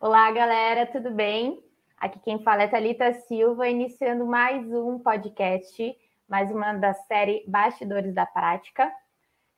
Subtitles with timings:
[0.00, 1.60] Olá, galera, tudo bem?
[1.98, 5.96] Aqui quem fala é Thalita Silva, iniciando mais um podcast,
[6.28, 8.92] mais uma da série Bastidores da Prática.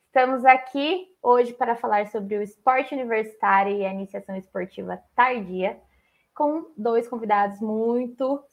[0.07, 5.79] Estamos aqui hoje para falar sobre o esporte universitário e a iniciação esportiva tardia,
[6.33, 8.43] com dois convidados muito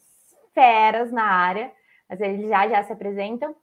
[0.53, 1.73] feras na área,
[2.09, 3.55] mas eles já já se apresentam.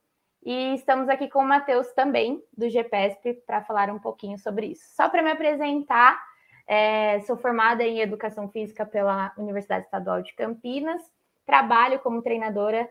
[0.46, 4.84] E estamos aqui com o Matheus também, do GPSP, para falar um pouquinho sobre isso.
[4.94, 6.22] Só para me apresentar,
[6.68, 11.02] é, sou formada em Educação Física pela Universidade Estadual de Campinas,
[11.46, 12.90] trabalho como treinadora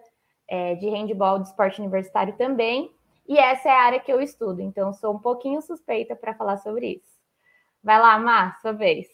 [0.48, 2.90] é, de handball de esporte universitário também,
[3.28, 6.56] e essa é a área que eu estudo, então sou um pouquinho suspeita para falar
[6.56, 7.12] sobre isso.
[7.82, 9.08] Vai lá, Mar, sua vez.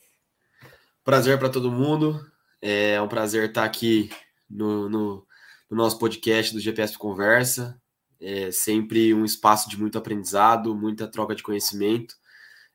[1.05, 2.21] Prazer para todo mundo.
[2.61, 4.11] É um prazer estar aqui
[4.49, 5.27] no, no,
[5.71, 7.81] no nosso podcast do GPS Conversa.
[8.21, 12.15] É sempre um espaço de muito aprendizado, muita troca de conhecimento.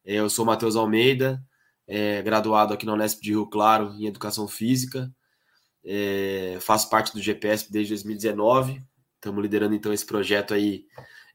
[0.05, 1.43] É, eu sou Matheus Almeida,
[1.87, 5.11] é, graduado aqui na Unesp de Rio Claro em Educação Física.
[5.83, 8.81] É, faço parte do GPS desde 2019.
[9.15, 10.85] Estamos liderando então esse projeto aí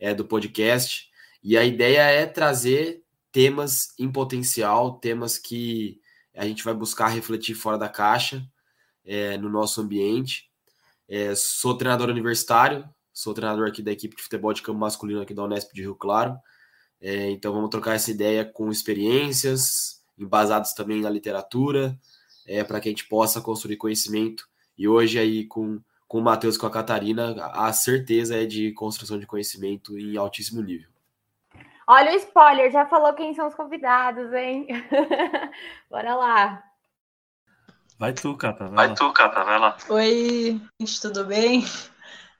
[0.00, 1.08] é, do podcast.
[1.42, 6.00] E a ideia é trazer temas em potencial, temas que
[6.34, 8.42] a gente vai buscar refletir fora da caixa
[9.04, 10.47] é, no nosso ambiente.
[11.08, 15.32] É, sou treinador universitário, sou treinador aqui da equipe de futebol de campo masculino aqui
[15.32, 16.38] da Unesp de Rio Claro.
[17.00, 21.98] É, então vamos trocar essa ideia com experiências, embasados também na literatura,
[22.46, 24.48] é, para que a gente possa construir conhecimento.
[24.76, 28.72] E hoje aí com com o Matheus e com a Catarina, a certeza é de
[28.72, 30.88] construção de conhecimento em altíssimo nível.
[31.86, 34.66] Olha o spoiler, já falou quem são os convidados, hein?
[35.90, 36.67] Bora lá.
[37.98, 38.68] Vai tu, Cata.
[38.68, 39.76] Vai, vai tu, Cata, vai lá.
[39.88, 41.66] Oi, gente, tudo bem?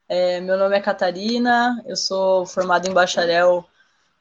[0.08, 3.68] É, meu nome é Catarina, eu sou formada em bacharel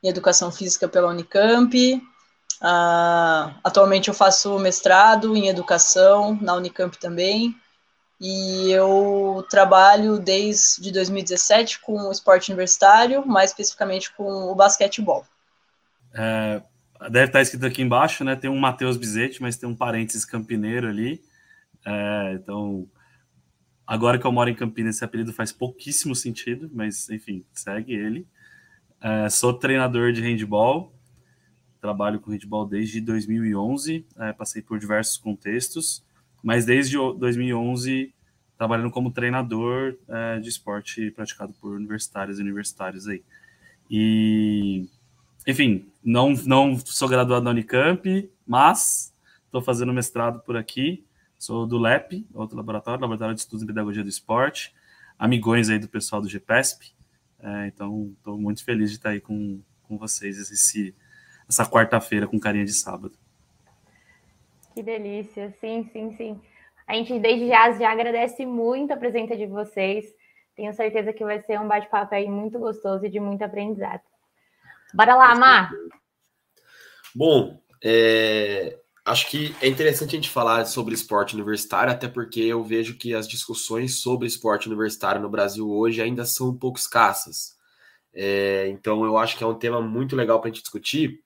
[0.04, 1.94] em Educação Física pela Unicamp.
[2.60, 7.56] Uh, atualmente eu faço mestrado em Educação na Unicamp também
[8.20, 15.24] e eu trabalho desde 2017 com o esporte universitário, mais especificamente com o basquetebol.
[16.16, 16.64] É,
[17.12, 18.36] deve estar escrito aqui embaixo, né?
[18.36, 21.22] Tem um Matheus Bizete, mas tem um parênteses campineiro ali.
[21.90, 22.88] É, então,
[23.86, 28.28] agora que eu moro em Campinas, esse apelido faz pouquíssimo sentido, mas enfim, segue ele.
[29.00, 30.94] É, sou treinador de handball,
[31.80, 36.06] trabalho com handball desde 2011, é, passei por diversos contextos
[36.44, 38.14] mas desde 2011
[38.58, 43.24] trabalhando como treinador é, de esporte praticado por universitários e universitários aí.
[43.90, 44.90] E,
[45.46, 49.14] enfim, não, não sou graduado na Unicamp, mas
[49.46, 51.06] estou fazendo mestrado por aqui.
[51.38, 54.74] Sou do LEP, outro laboratório, Laboratório de Estudos em Pedagogia do Esporte,
[55.20, 56.94] amigões aí do pessoal do GPESP.
[57.40, 60.96] É, então, estou muito feliz de estar aí com, com vocês esse,
[61.48, 63.18] essa quarta-feira com carinha de sábado.
[64.74, 66.42] Que delícia, sim, sim, sim.
[66.88, 70.06] A gente desde já, já agradece muito a presença de vocês.
[70.56, 74.02] Tenho certeza que vai ser um bate-papo aí muito gostoso e de muito aprendizado.
[74.94, 75.72] Bora lá, Mar!
[77.14, 82.62] Bom, é, acho que é interessante a gente falar sobre esporte universitário, até porque eu
[82.62, 87.56] vejo que as discussões sobre esporte universitário no Brasil hoje ainda são um pouco escassas.
[88.14, 91.22] É, então eu acho que é um tema muito legal para a gente discutir.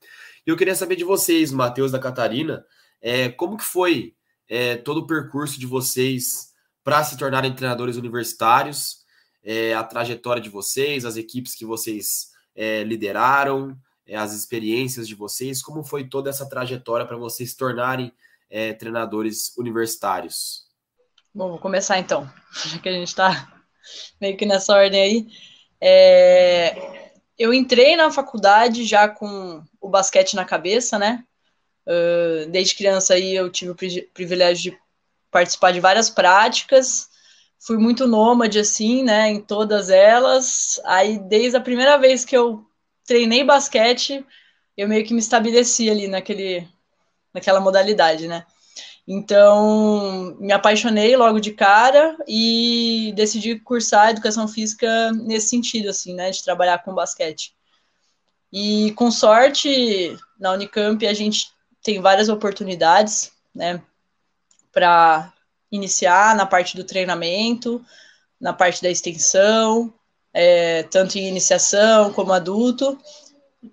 [0.45, 2.63] E eu queria saber de vocês, Matheus da Catarina,
[3.01, 4.13] é, como que foi
[4.47, 6.51] é, todo o percurso de vocês
[6.83, 8.97] para se tornarem treinadores universitários,
[9.43, 13.75] é, a trajetória de vocês, as equipes que vocês é, lideraram,
[14.05, 18.11] é, as experiências de vocês, como foi toda essa trajetória para vocês se tornarem
[18.49, 20.67] é, treinadores universitários?
[21.33, 22.29] Bom, vou começar então,
[22.67, 23.61] já que a gente está
[24.19, 25.27] meio que nessa ordem aí.
[25.79, 31.23] É, eu entrei na faculdade já com o basquete na cabeça, né?
[31.87, 33.75] Uh, desde criança aí eu tive o
[34.13, 34.77] privilégio de
[35.31, 37.09] participar de várias práticas,
[37.59, 40.79] fui muito nômade assim, né, em todas elas.
[40.85, 42.63] Aí desde a primeira vez que eu
[43.11, 44.25] treinei basquete,
[44.77, 46.65] eu meio que me estabeleci ali naquele
[47.33, 48.45] naquela modalidade, né?
[49.05, 56.31] Então, me apaixonei logo de cara e decidi cursar educação física nesse sentido, assim, né,
[56.31, 57.53] de trabalhar com basquete.
[58.51, 61.51] E com sorte, na Unicamp a gente
[61.83, 63.81] tem várias oportunidades, né,
[64.71, 65.33] para
[65.71, 67.83] iniciar na parte do treinamento,
[68.39, 69.93] na parte da extensão,
[70.33, 72.97] é, tanto em iniciação como adulto,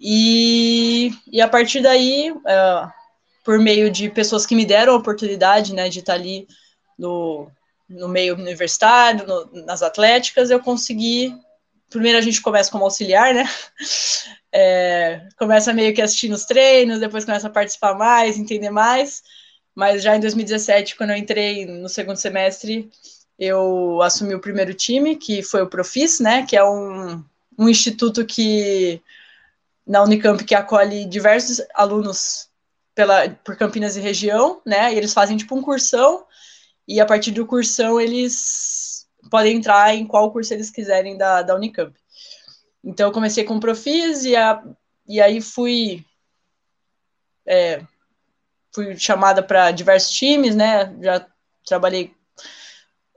[0.00, 2.88] e, e a partir daí, é,
[3.44, 6.46] por meio de pessoas que me deram a oportunidade, né, de estar ali
[6.98, 7.50] no,
[7.88, 11.34] no meio universitário, no, nas atléticas, eu consegui
[11.90, 13.44] primeiro a gente começa como auxiliar, né?
[14.50, 19.22] É, começa meio que assistindo os treinos, depois começa a participar mais, entender mais.
[19.74, 22.90] Mas já em 2017, quando eu entrei no segundo semestre,
[23.38, 26.44] eu assumi o primeiro time, que foi o Profis, né?
[26.44, 27.22] Que é um,
[27.56, 29.00] um instituto que
[29.86, 32.48] na Unicamp que acolhe diversos alunos
[32.94, 34.92] pela, por Campinas e região, né?
[34.92, 36.26] E eles fazem tipo um cursão,
[36.86, 41.54] e a partir do cursão eles podem entrar em qual curso eles quiserem da, da
[41.54, 41.94] Unicamp.
[42.82, 44.62] Então eu comecei com o Profis e, a,
[45.06, 46.04] e aí fui
[47.46, 47.82] é,
[48.74, 50.94] fui chamada para diversos times, né?
[51.00, 51.26] Já
[51.64, 52.14] trabalhei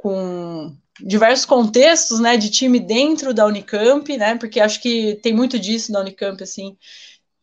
[0.02, 4.36] com diversos contextos, né, de time dentro da Unicamp, né?
[4.36, 6.76] Porque acho que tem muito disso na Unicamp, assim.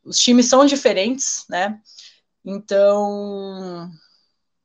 [0.05, 1.81] Os times são diferentes, né?
[2.45, 3.89] Então,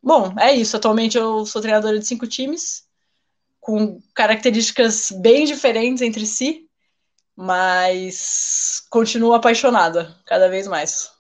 [0.02, 0.76] bom, é isso.
[0.76, 2.84] Atualmente eu sou treinadora de cinco times,
[3.60, 6.68] com características bem diferentes entre si,
[7.36, 11.13] mas continuo apaixonada cada vez mais.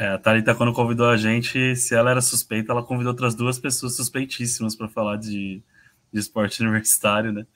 [0.00, 3.58] É, a Thalita, quando convidou a gente, se ela era suspeita, ela convidou outras duas
[3.58, 5.62] pessoas suspeitíssimas para falar de,
[6.10, 7.46] de esporte universitário, né?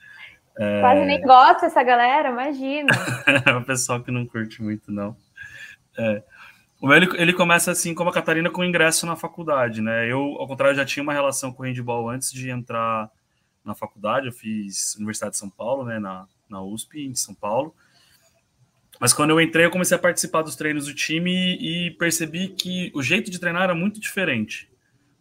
[0.59, 0.81] É...
[0.83, 2.91] Quase nem gosta essa galera, imagina.
[3.47, 5.17] é o pessoal que não curte muito, não.
[5.97, 6.23] É,
[6.83, 10.07] o meu, ele, ele começa assim como a Catarina com ingresso na faculdade, né?
[10.07, 13.11] Eu, ao contrário, já tinha uma relação com o handball antes de entrar
[13.65, 14.27] na faculdade.
[14.27, 15.99] Eu fiz Universidade de São Paulo, né?
[15.99, 17.75] Na, na USP, em São Paulo.
[19.05, 22.91] Mas quando eu entrei, eu comecei a participar dos treinos do time e percebi que
[22.95, 24.67] o jeito de treinar era muito diferente.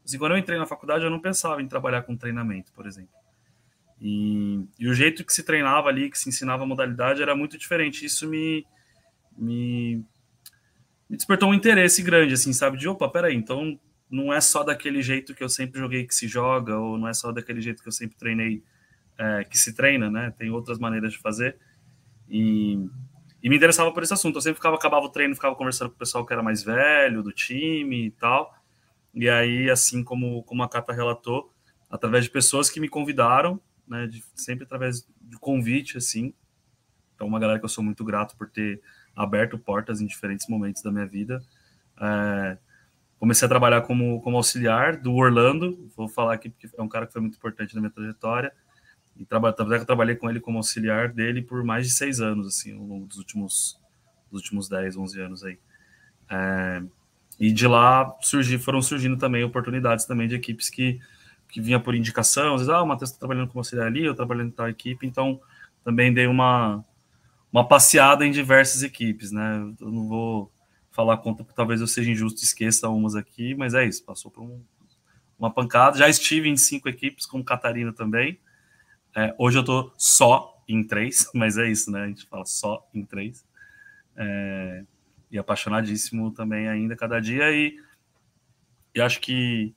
[0.06, 3.12] Assim, quando eu entrei na faculdade, eu não pensava em trabalhar com treinamento, por exemplo.
[4.00, 7.58] E, e, o jeito que se treinava ali, que se ensinava a modalidade, era muito
[7.58, 8.06] diferente.
[8.06, 8.66] Isso me,
[9.38, 10.02] me
[11.10, 12.78] me despertou um interesse grande, assim, sabe?
[12.78, 13.78] De opa, peraí, então
[14.10, 17.14] não é só daquele jeito que eu sempre joguei que se joga, ou não é
[17.14, 18.64] só daquele jeito que eu sempre treinei
[19.18, 20.34] é, que se treina, né?
[20.38, 21.58] Tem outras maneiras de fazer.
[22.30, 22.80] E,
[23.44, 24.38] e me interessava por esse assunto.
[24.38, 27.22] Eu sempre ficava, acabava o treino, ficava conversando com o pessoal que era mais velho,
[27.22, 28.56] do time e tal.
[29.14, 31.54] E aí, assim como, como a Cata relatou,
[31.90, 34.08] através de pessoas que me convidaram, né?
[34.08, 36.34] De, sempre através de convite, assim.
[37.14, 38.82] Então, uma galera que eu sou muito grato por ter
[39.14, 41.44] aberto portas em diferentes momentos da minha vida.
[42.02, 42.58] É,
[43.20, 47.06] comecei a trabalhar como, como auxiliar do Orlando, vou falar aqui porque é um cara
[47.06, 48.54] que foi muito importante na minha trajetória.
[49.18, 52.74] E traba, eu trabalhei com ele como auxiliar dele por mais de seis anos, assim,
[52.74, 53.80] ao longo dos últimos,
[54.32, 55.58] dos últimos 10, 11 anos aí.
[56.30, 56.84] É,
[57.40, 61.00] e de lá surgi, foram surgindo também oportunidades também de equipes que,
[61.50, 64.16] que vinha por indicação, às vezes, ah, o Matheus está trabalhando como auxiliar ali, eu
[64.16, 65.40] trabalhando em tal equipe, então
[65.84, 66.84] também dei uma,
[67.52, 69.62] uma passeada em diversas equipes, né?
[69.80, 70.52] Eu não vou
[70.92, 74.32] falar conta, porque talvez eu seja injusto e esqueça umas aqui, mas é isso, passou
[74.32, 74.62] por um,
[75.38, 75.98] uma pancada.
[75.98, 78.40] Já estive em cinco equipes, como Catarina também.
[79.16, 82.04] É, hoje eu estou só em três, mas é isso, né?
[82.04, 83.46] A gente fala só em três.
[84.16, 84.84] É,
[85.32, 87.52] e apaixonadíssimo também ainda cada dia.
[87.52, 87.80] E,
[88.94, 89.74] e acho que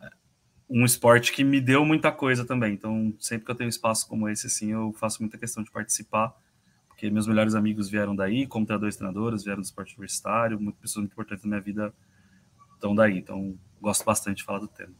[0.00, 0.08] é,
[0.68, 2.74] um esporte que me deu muita coisa também.
[2.74, 6.34] Então, sempre que eu tenho espaço como esse, assim, eu faço muita questão de participar
[6.98, 10.80] porque meus melhores amigos vieram daí, como treinadores e treinadoras, vieram do esporte universitário, muitas
[10.80, 11.94] pessoas muito importantes na minha vida
[12.74, 14.92] estão daí, então gosto bastante de falar do tema.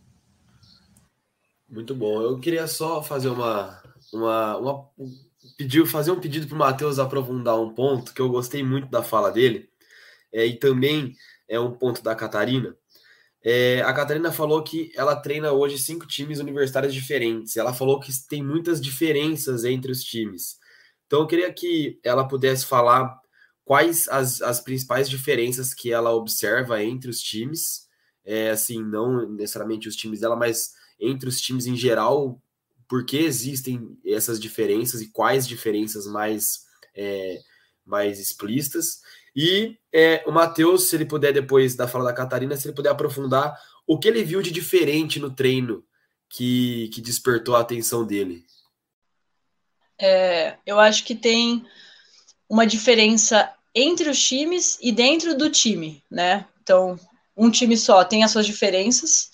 [1.69, 2.23] Muito bom.
[2.23, 3.83] Eu queria só fazer uma,
[4.13, 4.91] uma, uma
[5.57, 9.03] pedir, fazer um pedido para o Matheus aprofundar um ponto que eu gostei muito da
[9.03, 9.69] fala dele,
[10.33, 11.15] é, e também
[11.49, 12.77] é um ponto da Catarina.
[13.43, 17.57] É, a Catarina falou que ela treina hoje cinco times universitários diferentes.
[17.57, 20.59] Ela falou que tem muitas diferenças entre os times.
[21.07, 23.19] Então, eu queria que ela pudesse falar
[23.65, 27.87] quais as, as principais diferenças que ela observa entre os times,
[28.25, 32.41] é, assim, não necessariamente os times dela, mas entre os times em geral,
[32.89, 36.65] por que existem essas diferenças e quais diferenças mais,
[36.97, 37.39] é,
[37.85, 39.01] mais explícitas.
[39.37, 42.91] E é, o Matheus, se ele puder, depois da fala da Catarina, se ele puder
[42.91, 43.55] aprofundar
[43.87, 45.85] o que ele viu de diferente no treino
[46.29, 48.45] que, que despertou a atenção dele.
[50.01, 51.65] É, eu acho que tem
[52.49, 56.47] uma diferença entre os times e dentro do time, né?
[56.63, 56.99] Então,
[57.37, 59.31] um time só tem as suas diferenças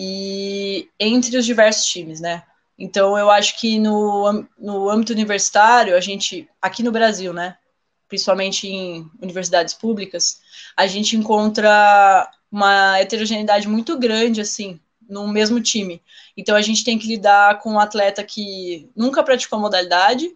[0.00, 2.44] e entre os diversos times, né?
[2.78, 7.58] Então, eu acho que no, no âmbito universitário, a gente, aqui no Brasil, né?
[8.06, 10.40] Principalmente em universidades públicas,
[10.76, 14.78] a gente encontra uma heterogeneidade muito grande, assim,
[15.08, 16.00] no mesmo time.
[16.36, 20.30] Então a gente tem que lidar com um atleta que nunca praticou a modalidade,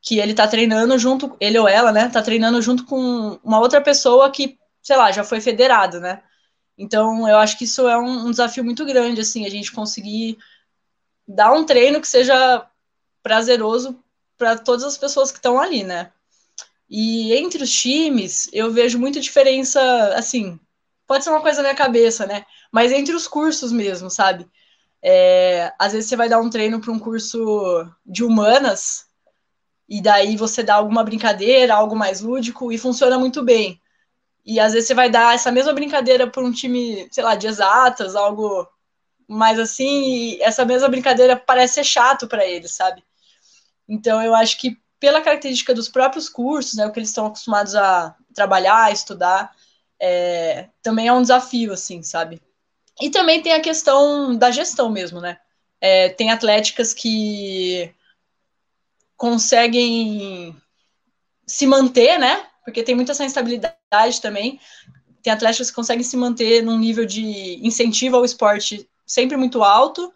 [0.00, 3.80] que ele tá treinando junto, ele ou ela, né, tá treinando junto com uma outra
[3.80, 6.22] pessoa que, sei lá, já foi federado, né?
[6.76, 10.38] Então eu acho que isso é um, um desafio muito grande, assim, a gente conseguir
[11.26, 12.66] dar um treino que seja
[13.22, 13.98] prazeroso
[14.36, 16.12] para todas as pessoas que estão ali, né?
[16.88, 19.80] E entre os times, eu vejo muita diferença,
[20.14, 20.58] assim,
[21.06, 22.44] pode ser uma coisa na minha cabeça, né?
[22.70, 24.46] Mas entre os cursos mesmo, sabe?
[25.02, 29.06] É, às vezes você vai dar um treino para um curso de humanas,
[29.88, 33.80] e daí você dá alguma brincadeira, algo mais lúdico, e funciona muito bem.
[34.46, 37.48] E às vezes você vai dar essa mesma brincadeira para um time, sei lá, de
[37.48, 38.66] exatas, algo
[39.26, 43.02] mais assim, e essa mesma brincadeira parece ser chato para eles, sabe?
[43.88, 47.74] Então eu acho que pela característica dos próprios cursos, né, o que eles estão acostumados
[47.74, 49.52] a trabalhar, estudar,
[50.00, 52.40] é, também é um desafio, assim, sabe?
[53.00, 55.38] E também tem a questão da gestão mesmo, né?
[55.80, 57.92] É, tem atléticas que
[59.16, 60.56] conseguem
[61.46, 62.46] se manter, né?
[62.64, 63.76] Porque tem muita essa instabilidade
[64.20, 64.60] também.
[65.22, 70.12] Tem atletas que conseguem se manter num nível de incentivo ao esporte sempre muito alto,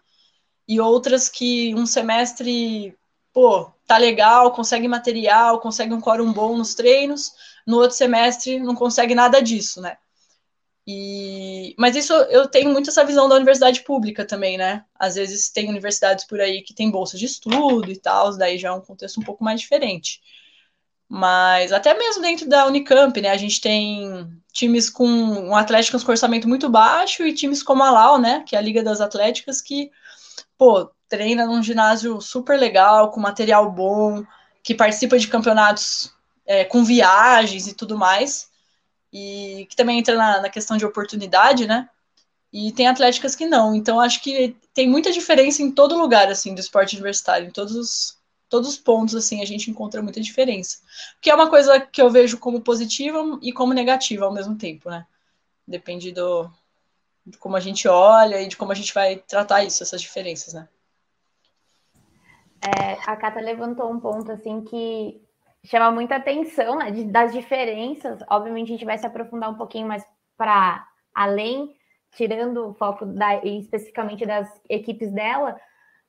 [0.70, 2.96] e outras que um semestre,
[3.32, 7.32] pô, tá legal, consegue material, consegue um quórum bom nos treinos,
[7.66, 9.96] no outro semestre não consegue nada disso, né?
[10.86, 14.84] E, mas isso eu tenho muito essa visão da universidade pública também, né?
[14.94, 18.68] Às vezes tem universidades por aí que tem bolsa de estudo e tal, daí já
[18.68, 20.20] é um contexto um pouco mais diferente.
[21.12, 23.30] Mas até mesmo dentro da Unicamp, né?
[23.30, 27.90] A gente tem times com um Atlético com orçamento muito baixo e times como a
[27.90, 28.44] Lau, né?
[28.46, 29.90] Que é a Liga das Atléticas, que,
[30.56, 34.24] pô, treina num ginásio super legal, com material bom,
[34.62, 36.14] que participa de campeonatos
[36.46, 38.48] é, com viagens e tudo mais.
[39.12, 41.88] E que também entra na, na questão de oportunidade, né?
[42.52, 43.74] E tem atléticas que não.
[43.74, 47.74] Então, acho que tem muita diferença em todo lugar, assim, do esporte universitário, em todos
[47.74, 48.19] os
[48.50, 50.78] todos os pontos, assim, a gente encontra muita diferença.
[51.20, 54.90] Que é uma coisa que eu vejo como positiva e como negativa ao mesmo tempo,
[54.90, 55.06] né?
[55.66, 56.50] Depende do,
[57.24, 60.52] de como a gente olha e de como a gente vai tratar isso, essas diferenças,
[60.52, 60.68] né?
[62.60, 65.22] É, a Cata levantou um ponto, assim, que
[65.64, 68.20] chama muita atenção, né, das diferenças.
[68.28, 70.04] Obviamente, a gente vai se aprofundar um pouquinho mais
[70.36, 71.74] para além,
[72.12, 75.58] tirando o foco da, especificamente das equipes dela,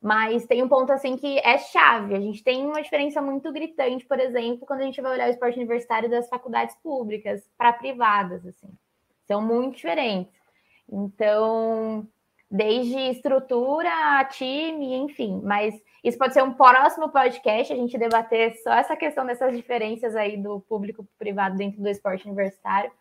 [0.02, 2.16] mas tem um ponto assim que é chave.
[2.16, 5.32] A gente tem uma diferença muito gritante, por exemplo, quando a gente vai olhar o
[5.32, 8.70] esporte universitário das faculdades públicas para privadas, assim.
[9.28, 10.34] São muito diferentes.
[10.92, 12.08] Então,
[12.50, 18.74] desde estrutura time, enfim, mas isso pode ser um próximo podcast, a gente debater só
[18.74, 22.92] essa questão dessas diferenças aí do público privado dentro do esporte universitário.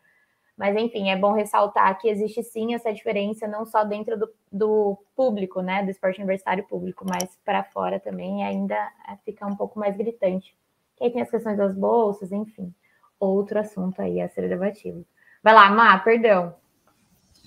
[0.60, 4.98] Mas, enfim, é bom ressaltar que existe sim essa diferença, não só dentro do, do
[5.16, 9.78] público, né, do esporte universitário público, mas para fora também ainda é, fica um pouco
[9.78, 10.54] mais gritante.
[10.98, 12.74] Que aí tem as questões das bolsas, enfim,
[13.18, 15.02] outro assunto aí a ser debatido.
[15.42, 16.54] Vai lá, Má, perdão.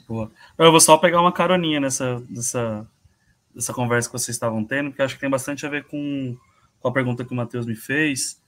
[0.07, 0.31] Boa.
[0.57, 2.89] Eu vou só pegar uma caroninha nessa, nessa,
[3.53, 6.35] nessa conversa que vocês estavam tendo, porque acho que tem bastante a ver com,
[6.79, 8.41] com a pergunta que o Matheus me fez,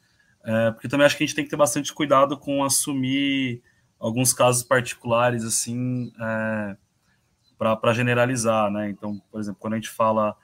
[0.44, 3.62] é, porque também acho que a gente tem que ter bastante cuidado com assumir
[4.00, 6.78] alguns casos particulares, assim, é,
[7.58, 8.90] para generalizar, né?
[8.90, 10.36] Então, por exemplo, quando a gente fala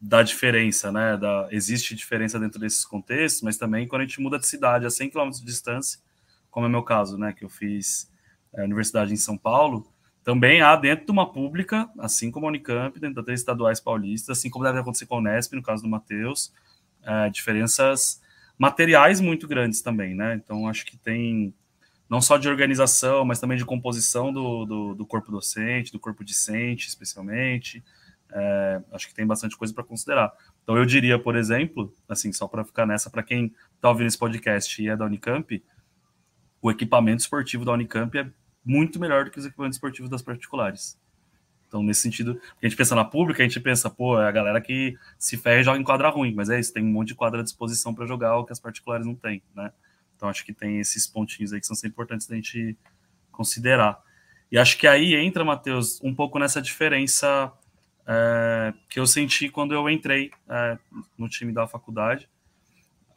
[0.00, 1.16] da diferença, né?
[1.16, 4.90] Da, existe diferença dentro desses contextos, mas também quando a gente muda de cidade a
[4.90, 6.00] 100 km de distância,
[6.50, 7.32] como é o meu caso, né?
[7.32, 8.10] Que eu fiz
[8.54, 9.92] é, universidade em São Paulo,
[10.22, 14.50] também há dentro de uma pública, assim como a Unicamp, dentro das estaduais paulistas, assim
[14.50, 16.52] como deve acontecer com a Unesp, no caso do Matheus,
[17.02, 18.20] é, diferenças
[18.58, 20.34] materiais muito grandes também, né?
[20.34, 21.54] Então, acho que tem
[22.08, 26.24] não só de organização, mas também de composição do, do, do corpo docente, do corpo
[26.24, 27.84] discente, especialmente.
[28.30, 30.32] É, acho que tem bastante coisa para considerar.
[30.62, 34.18] Então, eu diria, por exemplo, assim, só para ficar nessa, para quem está ouvindo esse
[34.18, 35.62] podcast e é da Unicamp,
[36.60, 38.30] o equipamento esportivo da Unicamp é
[38.64, 40.98] muito melhor do que os equipamentos esportivos das particulares.
[41.66, 44.60] Então, nesse sentido, a gente pensa na pública, a gente pensa, pô, é a galera
[44.60, 47.14] que se ferra e joga em quadra ruim, mas é isso, tem um monte de
[47.14, 49.70] quadra à disposição para jogar, o que as particulares não têm, né?
[50.18, 52.76] Então acho que tem esses pontinhos aí que são sempre importantes da gente
[53.30, 54.02] considerar.
[54.50, 57.52] E acho que aí entra, Matheus, um pouco nessa diferença
[58.04, 60.76] é, que eu senti quando eu entrei é,
[61.16, 62.28] no time da faculdade.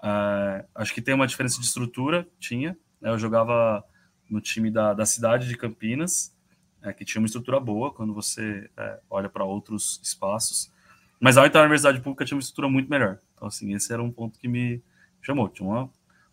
[0.03, 2.77] É, acho que tem uma diferença de estrutura, tinha.
[3.01, 3.09] Né?
[3.09, 3.83] Eu jogava
[4.29, 6.35] no time da, da cidade de Campinas,
[6.83, 10.71] é, que tinha uma estrutura boa quando você é, olha para outros espaços.
[11.19, 13.17] Mas ao entrar na universidade pública tinha uma estrutura muito melhor.
[13.33, 14.83] Então, assim, esse era um ponto que me
[15.21, 15.49] chamou.
[15.49, 15.89] Tinha uma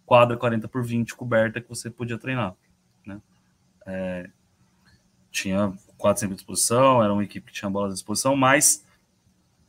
[0.09, 2.55] quadra 40 por 20 coberta que você podia treinar.
[3.05, 3.21] Né?
[3.87, 4.31] É,
[5.31, 8.87] tinha quadra sempre à disposição, era uma equipe que tinha bola à disposição, mas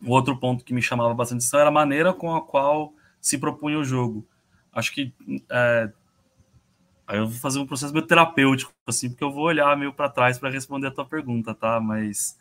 [0.01, 3.38] o outro ponto que me chamava bastante atenção era a maneira com a qual se
[3.38, 4.25] propunha o jogo.
[4.72, 5.13] Acho que
[5.51, 5.91] é,
[7.05, 10.08] aí eu vou fazer um processo meio terapêutico, assim, porque eu vou olhar meio para
[10.08, 11.81] trás para responder a tua pergunta, tá?
[11.81, 12.39] Mas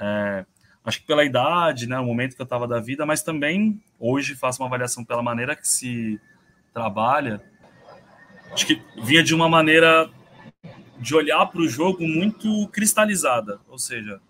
[0.00, 0.44] é,
[0.84, 4.34] acho que pela idade, né, o momento que eu estava da vida, mas também hoje
[4.34, 6.20] faço uma avaliação pela maneira que se
[6.72, 7.42] trabalha.
[8.52, 10.10] Acho que vinha de uma maneira
[10.98, 14.20] de olhar para o jogo muito cristalizada, ou seja,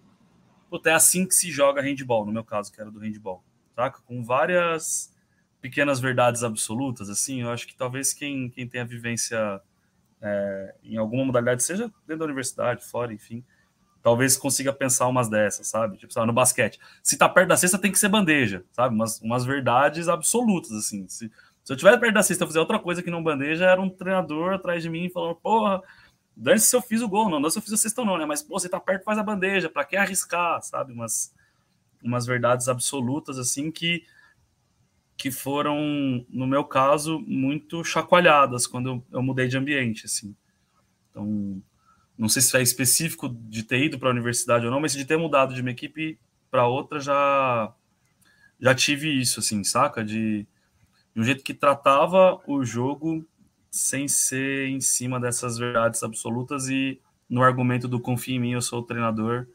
[0.85, 3.43] é assim que se joga handball, no meu caso, que era do handball,
[3.75, 4.01] saca?
[4.03, 5.15] Com várias
[5.61, 9.61] pequenas verdades absolutas, assim, eu acho que talvez quem, quem tem a vivência
[10.21, 13.43] é, em alguma modalidade, seja dentro da universidade, fora, enfim,
[14.03, 15.97] talvez consiga pensar umas dessas, sabe?
[15.97, 16.79] Tipo, sabe, no basquete.
[17.03, 18.95] Se tá perto da cesta, tem que ser bandeja, sabe?
[18.95, 21.07] Umas, umas verdades absolutas, assim.
[21.09, 21.31] Se,
[21.69, 24.55] se eu estiver perto da cesta fazer outra coisa que não bandeja, era um treinador
[24.55, 25.83] atrás de mim falando, porra,
[26.35, 28.25] dane se eu fiz o gol, não, não se eu fiz a cesta não, né?
[28.25, 30.95] Mas, pô, você tá perto, faz a bandeja, para que arriscar, sabe?
[30.95, 31.31] Umas,
[32.03, 34.03] umas verdades absolutas, assim, que
[35.15, 40.35] que foram, no meu caso, muito chacoalhadas quando eu, eu mudei de ambiente, assim.
[41.11, 41.63] Então,
[42.17, 45.05] não sei se é específico de ter ido para a universidade ou não, mas de
[45.05, 46.19] ter mudado de uma equipe
[46.51, 47.75] para outra já
[48.59, 50.03] já tive isso, assim, saca?
[50.03, 50.47] De,
[51.19, 53.27] de um jeito que tratava o jogo
[53.73, 58.63] sem ser em cima dessas verdades absolutas e no argumento do confia em mim, eu
[58.63, 59.49] sou o treinador,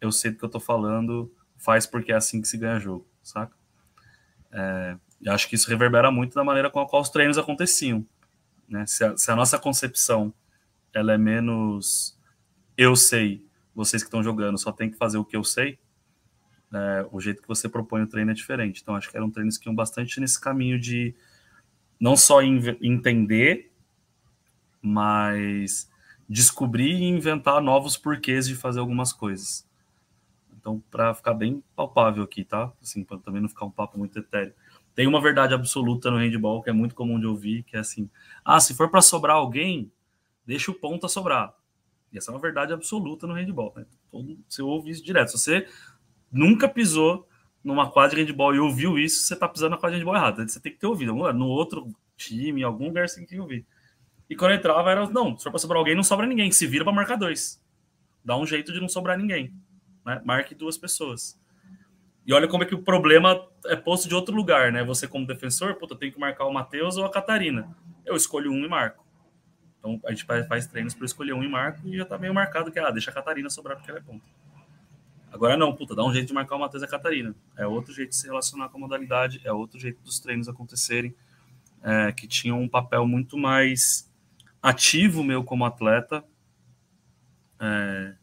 [0.00, 3.08] eu sei do que eu tô falando, faz porque é assim que se ganha jogo,
[3.24, 3.56] saca?
[4.52, 8.06] É, e acho que isso reverbera muito da maneira com a qual os treinos aconteciam.
[8.68, 8.86] Né?
[8.86, 10.32] Se, a, se a nossa concepção
[10.94, 12.16] ela é menos
[12.76, 15.76] eu sei, vocês que estão jogando só tem que fazer o que eu sei,
[16.72, 18.80] é, o jeito que você propõe o treino é diferente.
[18.82, 21.14] Então, acho que eram treinos que iam bastante nesse caminho de
[22.00, 23.70] não só entender,
[24.80, 25.90] mas
[26.28, 29.68] descobrir e inventar novos porquês de fazer algumas coisas.
[30.58, 32.72] Então, para ficar bem palpável aqui, tá?
[32.80, 34.54] Assim, para também não ficar um papo muito etéreo.
[34.94, 38.08] Tem uma verdade absoluta no handball que é muito comum de ouvir, que é assim:
[38.44, 39.90] ah, se for para sobrar alguém,
[40.46, 41.54] deixa o ponto a sobrar.
[42.12, 43.72] E essa é uma verdade absoluta no handball.
[43.76, 43.86] Né?
[44.10, 45.30] Todo, você ouve isso direto.
[45.30, 45.66] Se você
[46.30, 47.26] nunca pisou
[47.62, 50.46] numa quadra de handball e ouviu isso, você está pisando na quadra de handball errada.
[50.48, 51.14] Você tem que ter ouvido.
[51.14, 53.66] No outro time, em algum lugar você tem que ouvir.
[54.28, 56.50] E quando entrava, era: não, se for para sobrar alguém, não sobra ninguém.
[56.52, 57.60] Se vira para marcar dois.
[58.24, 59.52] Dá um jeito de não sobrar ninguém.
[60.06, 60.22] Né?
[60.24, 61.38] Marque duas pessoas.
[62.26, 64.84] E olha como é que o problema é posto de outro lugar, né?
[64.84, 67.74] Você, como defensor, puta, tem que marcar o Matheus ou a Catarina.
[68.04, 69.04] Eu escolho um e marco.
[69.78, 72.70] Então a gente faz treinos para escolher um e marco e já tá meio marcado
[72.70, 74.24] que, ah, deixa a Catarina sobrar porque ela é ponta.
[75.30, 77.34] Agora não, puta, dá um jeito de marcar o Matheus e a Catarina.
[77.56, 81.14] É outro jeito de se relacionar com a modalidade, é outro jeito dos treinos acontecerem,
[81.82, 84.10] é, que tinham um papel muito mais
[84.62, 86.24] ativo meu como atleta,
[87.60, 88.14] é,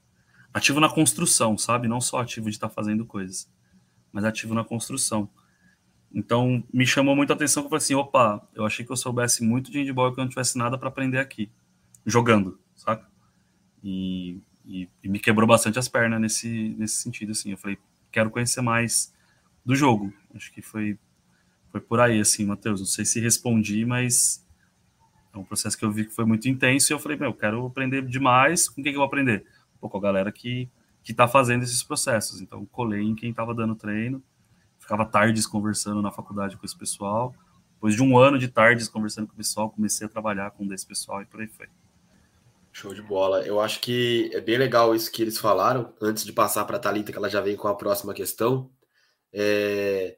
[0.53, 1.87] ativo na construção, sabe?
[1.87, 3.49] Não só ativo de estar tá fazendo coisas
[4.17, 5.29] mas ativo na construção.
[6.11, 8.95] Então, me chamou muito a atenção que eu falei assim, opa, eu achei que eu
[8.95, 11.51] soubesse muito de handball e que eu não tivesse nada para aprender aqui,
[12.03, 13.05] jogando, saca?
[13.83, 17.51] E, e, e, me quebrou bastante as pernas nesse, nesse sentido, assim.
[17.51, 17.77] Eu falei,
[18.11, 19.13] quero conhecer mais
[19.65, 20.13] do jogo.
[20.35, 20.97] Acho que foi,
[21.71, 22.79] foi por aí, assim, Matheus.
[22.79, 24.45] Não sei se respondi, mas
[25.33, 27.33] é um processo que eu vi que foi muito intenso e eu falei, meu, eu
[27.33, 28.67] quero aprender demais.
[28.67, 29.45] Com quem que eu vou aprender?
[29.79, 30.69] Pô, com a galera que
[31.07, 32.41] que está fazendo esses processos.
[32.41, 34.21] Então, colei em quem estava dando treino,
[34.77, 37.33] ficava tardes conversando na faculdade com esse pessoal.
[37.75, 40.85] Depois de um ano de tardes conversando com o pessoal, comecei a trabalhar com esse
[40.85, 41.69] pessoal e por aí foi.
[42.77, 43.41] Show de bola.
[43.41, 45.91] Eu acho que é bem legal isso que eles falaram.
[45.99, 48.69] Antes de passar para a Thalita, que ela já vem com a próxima questão,
[49.33, 50.15] é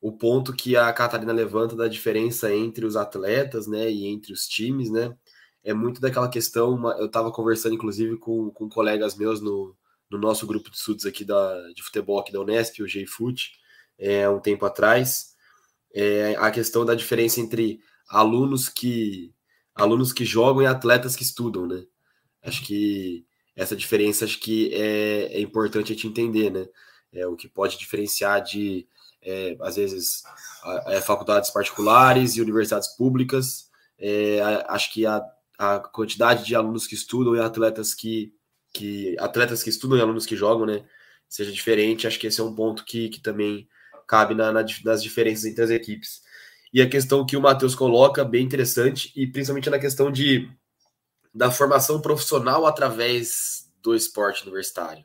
[0.00, 4.46] o ponto que a Catarina levanta da diferença entre os atletas né, e entre os
[4.48, 5.14] times, né?
[5.62, 6.90] É muito daquela questão.
[6.98, 9.76] Eu estava conversando, inclusive, com, com colegas meus no,
[10.10, 13.52] no nosso grupo de estudos aqui da, de futebol aqui da Unesp, o GFUT,
[13.98, 15.34] é, um tempo atrás,
[15.94, 19.30] é, a questão da diferença entre alunos que
[19.74, 21.84] alunos que jogam e atletas que estudam, né?
[22.42, 26.66] Acho que essa diferença acho que é, é importante a gente entender, né?
[27.12, 28.86] É, o que pode diferenciar de,
[29.22, 30.22] é, às vezes,
[30.62, 33.70] a, a é, faculdades particulares e universidades públicas.
[33.98, 35.22] É, a, acho que a,
[35.58, 38.32] a quantidade de alunos que estudam e atletas que
[38.72, 40.84] que atletas que estudam e alunos que jogam, né,
[41.28, 42.06] seja diferente.
[42.06, 43.68] Acho que esse é um ponto que, que também
[44.06, 46.22] cabe na, na, nas diferenças entre as equipes.
[46.72, 50.50] E a questão que o Matheus coloca, bem interessante, e principalmente na questão de,
[51.38, 55.04] da formação profissional através do esporte universitário.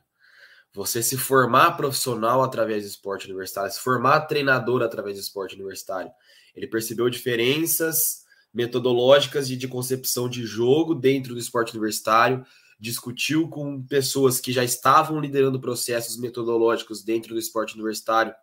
[0.72, 6.10] Você se formar profissional através do esporte universitário, se formar treinador através do esporte universitário.
[6.52, 12.44] Ele percebeu diferenças metodológicas e de concepção de jogo dentro do esporte universitário,
[12.80, 18.34] discutiu com pessoas que já estavam liderando processos metodológicos dentro do esporte universitário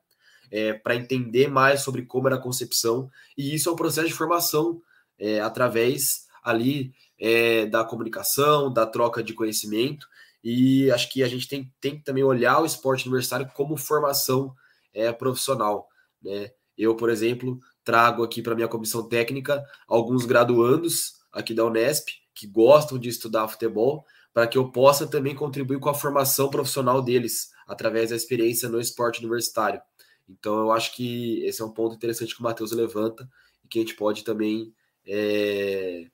[0.49, 4.13] é, para entender mais sobre como era a concepção, e isso é um processo de
[4.13, 4.81] formação
[5.19, 10.07] é, através ali é, da comunicação, da troca de conhecimento,
[10.43, 14.55] e acho que a gente tem, tem que também olhar o esporte universitário como formação
[14.91, 15.87] é, profissional.
[16.19, 16.49] Né?
[16.75, 22.47] Eu, por exemplo, trago aqui para minha comissão técnica alguns graduandos aqui da Unesp que
[22.47, 24.03] gostam de estudar futebol,
[24.33, 28.79] para que eu possa também contribuir com a formação profissional deles através da experiência no
[28.79, 29.79] esporte universitário.
[30.27, 33.29] Então, eu acho que esse é um ponto interessante que o Matheus levanta
[33.63, 34.73] e que a gente pode também
[35.05, 36.07] é,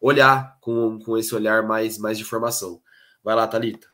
[0.00, 2.80] olhar com, com esse olhar mais, mais de formação.
[3.22, 3.88] Vai lá, Thalita.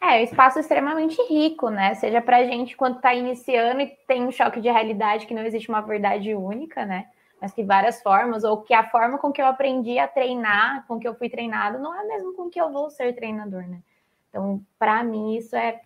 [0.00, 1.94] É, um espaço extremamente rico, né?
[1.94, 5.42] Seja para a gente quando está iniciando e tem um choque de realidade que não
[5.42, 7.06] existe uma verdade única, né?
[7.40, 10.98] Mas que várias formas, ou que a forma com que eu aprendi a treinar, com
[10.98, 13.80] que eu fui treinado, não é mesmo com que eu vou ser treinador, né?
[14.28, 15.80] Então, para mim, isso é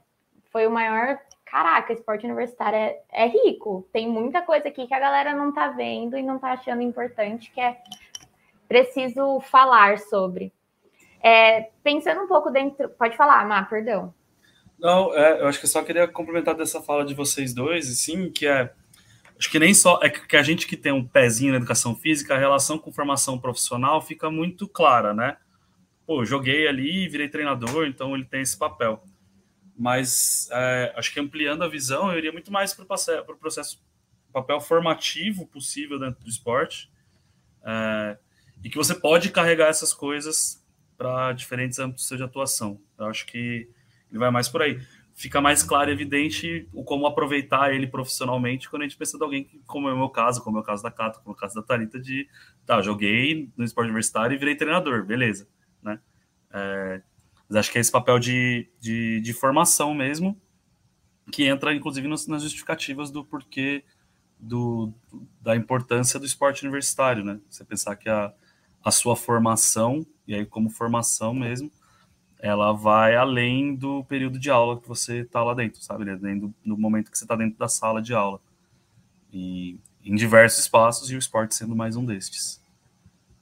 [0.51, 1.19] foi o maior.
[1.45, 3.89] Caraca, esporte universitário é, é rico.
[3.93, 7.51] Tem muita coisa aqui que a galera não tá vendo e não tá achando importante,
[7.51, 7.81] que é
[8.71, 10.53] preciso falar sobre.
[11.21, 12.89] É, pensando um pouco dentro.
[12.91, 14.15] Pode falar, Má, perdão.
[14.79, 18.31] Não, é, eu acho que eu só queria complementar dessa fala de vocês dois, sim,
[18.31, 18.73] que é.
[19.37, 19.99] Acho que nem só.
[20.01, 23.41] É que a gente que tem um pezinho na educação física, a relação com formação
[23.41, 25.37] profissional fica muito clara, né?
[26.07, 29.03] Pô, joguei ali, virei treinador, então ele tem esse papel.
[29.77, 33.83] Mas é, acho que ampliando a visão, eu iria muito mais para o processo,
[34.33, 36.89] papel formativo possível dentro do esporte.
[37.65, 38.17] É,
[38.63, 40.65] e que você pode carregar essas coisas
[40.97, 42.81] para diferentes âmbitos de atuação.
[42.99, 43.69] Eu acho que
[44.11, 44.81] ele vai mais por aí.
[45.15, 49.25] Fica mais claro e evidente o como aproveitar ele profissionalmente quando a gente pensa de
[49.25, 51.37] alguém que, como é o meu caso, como é o caso da Cato, como é
[51.37, 52.29] o caso da Tarita, de
[52.65, 55.49] tá, joguei no esporte universitário e virei treinador, beleza,
[55.83, 56.01] né?
[56.53, 57.03] É,
[57.49, 60.41] mas acho que é esse papel de, de, de formação mesmo,
[61.31, 63.85] que entra inclusive nas justificativas do porquê
[64.39, 64.93] do,
[65.41, 67.41] da importância do esporte universitário, né?
[67.49, 68.33] Você pensar que a,
[68.85, 71.71] a sua formação, e aí como formação mesmo,
[72.39, 76.11] ela vai além do período de aula que você está lá dentro, sabe?
[76.11, 78.41] Além do, do momento que você está dentro da sala de aula.
[79.33, 82.63] E em diversos espaços, e o esporte sendo mais um destes.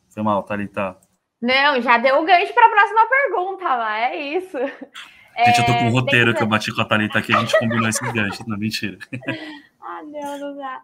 [0.08, 0.96] Foi mal, Thalita.
[1.40, 4.58] Não, já deu o gancho para a próxima pergunta, lá, é isso.
[5.44, 7.38] Gente, eu tô com um é, roteiro que eu bati com a Thalita aqui, a
[7.38, 8.98] gente combinou esses ganchos, não, mentira.
[9.80, 10.82] ah, não, não dá.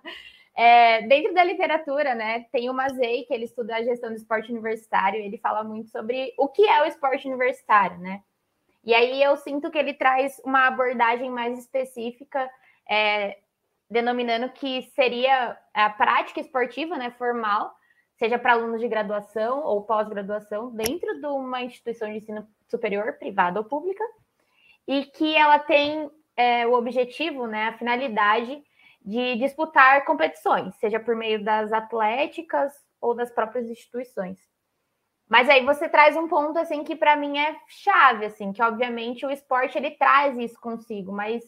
[0.56, 4.52] É, dentro da literatura, né, tem o Mazei, que ele estuda a gestão do esporte
[4.52, 8.22] universitário, ele fala muito sobre o que é o esporte universitário, né?
[8.84, 12.48] E aí eu sinto que ele traz uma abordagem mais específica,
[12.88, 13.38] é,
[13.90, 17.74] denominando que seria a prática esportiva, né, formal,
[18.16, 23.58] seja para alunos de graduação ou pós-graduação, dentro de uma instituição de ensino superior, privada
[23.58, 24.04] ou pública,
[24.86, 28.62] e que ela tem é, o objetivo, né, a finalidade
[29.04, 34.38] de disputar competições, seja por meio das atléticas ou das próprias instituições.
[35.28, 39.24] Mas aí você traz um ponto assim que para mim é chave, assim, que obviamente
[39.26, 41.42] o esporte ele traz isso consigo, mas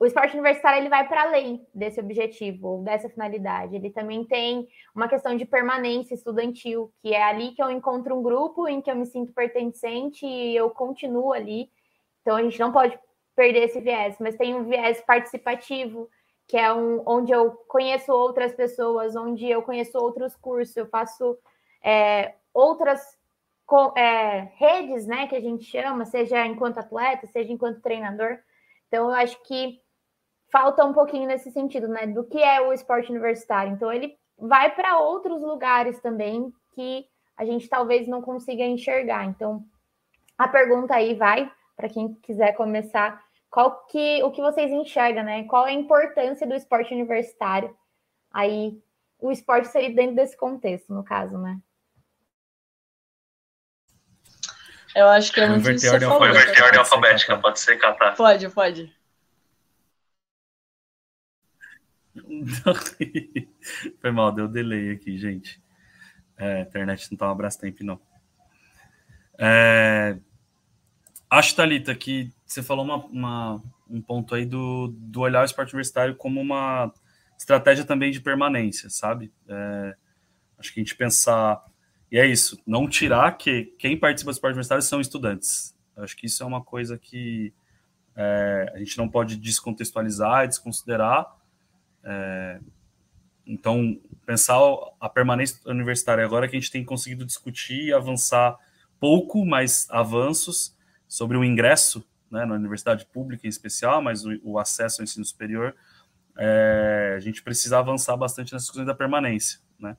[0.00, 3.74] o esporte universitário ele vai para além desse objetivo, dessa finalidade.
[3.74, 8.22] Ele também tem uma questão de permanência estudantil, que é ali que eu encontro um
[8.22, 11.68] grupo em que eu me sinto pertencente e eu continuo ali.
[12.20, 12.96] Então a gente não pode
[13.34, 16.08] perder esse viés, mas tem um viés participativo,
[16.48, 21.38] que é um, onde eu conheço outras pessoas, onde eu conheço outros cursos, eu faço
[21.84, 23.00] é, outras
[23.94, 28.38] é, redes, né, que a gente chama, seja enquanto atleta, seja enquanto treinador.
[28.86, 29.78] Então, eu acho que
[30.50, 33.74] falta um pouquinho nesse sentido, né, do que é o esporte universitário.
[33.74, 37.06] Então, ele vai para outros lugares também que
[37.36, 39.26] a gente talvez não consiga enxergar.
[39.26, 39.62] Então,
[40.38, 45.44] a pergunta aí vai para quem quiser começar qual que o que vocês enxergam, né?
[45.44, 47.76] Qual é a importância do esporte universitário?
[48.30, 48.80] Aí
[49.18, 51.58] o esporte seria dentro desse contexto, no caso, né?
[54.94, 58.16] Eu acho que é muito Inverter ordem alfabética, ordem alfabética, pode ser, Catar?
[58.16, 58.92] Pode, pode.
[64.00, 65.62] Foi mal, deu delay aqui, gente.
[66.36, 68.00] É, a internet não tá um abraço tempo, não.
[69.38, 70.18] É,
[71.30, 75.74] acho, Thalita, que você falou uma, uma, um ponto aí do, do olhar o esporte
[75.74, 76.90] universitário como uma
[77.38, 79.30] estratégia também de permanência, sabe?
[79.46, 79.94] É,
[80.58, 81.62] acho que a gente pensar.
[82.10, 85.76] E é isso, não tirar que quem participa do esporte universitário são estudantes.
[85.94, 87.52] Acho que isso é uma coisa que
[88.16, 91.36] é, a gente não pode descontextualizar desconsiderar.
[92.02, 92.60] É,
[93.46, 94.58] então, pensar
[94.98, 98.56] a permanência universitária agora que a gente tem conseguido discutir e avançar
[98.98, 100.74] pouco, mas avanços
[101.06, 105.24] sobre o ingresso né, na universidade pública em especial, mas o, o acesso ao ensino
[105.24, 105.74] superior,
[106.36, 109.96] é, a gente precisa avançar bastante nessas questões da permanência, né?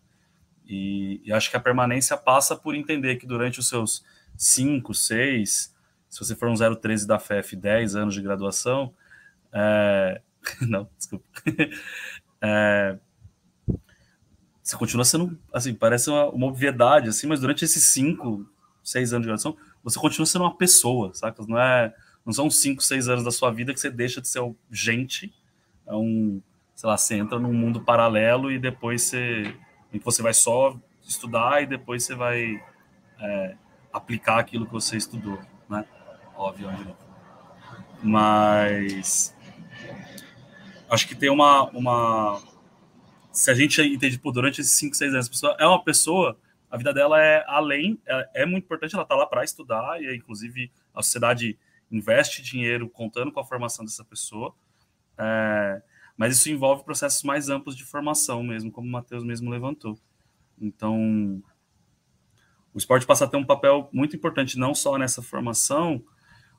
[0.66, 4.06] E, e, acho que a permanência passa por entender que durante os seus
[4.38, 5.76] cinco, seis,
[6.08, 8.94] se você for um 013 da FEF, 10 anos de graduação,
[9.52, 10.22] é...
[10.62, 11.26] não, desculpa.
[12.42, 12.98] É...
[14.64, 18.48] Você continua sendo, assim, parece uma, uma obviedade, assim, mas durante esses 5,
[18.82, 21.44] 6 anos de graduação, você continua sendo uma pessoa, saca?
[21.46, 21.94] Não é,
[22.30, 24.40] não são 5, 6 anos da sua vida que você deixa de ser
[24.70, 25.34] gente,
[25.88, 26.40] é um,
[26.76, 29.56] sei lá, você entra num mundo paralelo e depois você,
[30.04, 32.64] você vai só estudar e depois você vai
[33.20, 33.56] é,
[33.92, 35.84] aplicar aquilo que você estudou, né?
[36.38, 36.98] Óbvio, de novo.
[38.04, 39.36] Mas
[40.88, 42.40] acho que tem uma, uma
[43.32, 46.38] se a gente entende por durante esses 5, 6 anos, a pessoa é uma pessoa,
[46.70, 50.16] a vida dela é além, é, é muito importante, ela tá lá para estudar, e
[50.16, 51.58] inclusive a sociedade
[51.92, 54.54] investe dinheiro contando com a formação dessa pessoa,
[55.18, 55.82] é,
[56.16, 59.98] mas isso envolve processos mais amplos de formação mesmo, como o Matheus mesmo levantou.
[60.60, 61.42] Então,
[62.74, 66.04] o esporte passa a ter um papel muito importante, não só nessa formação,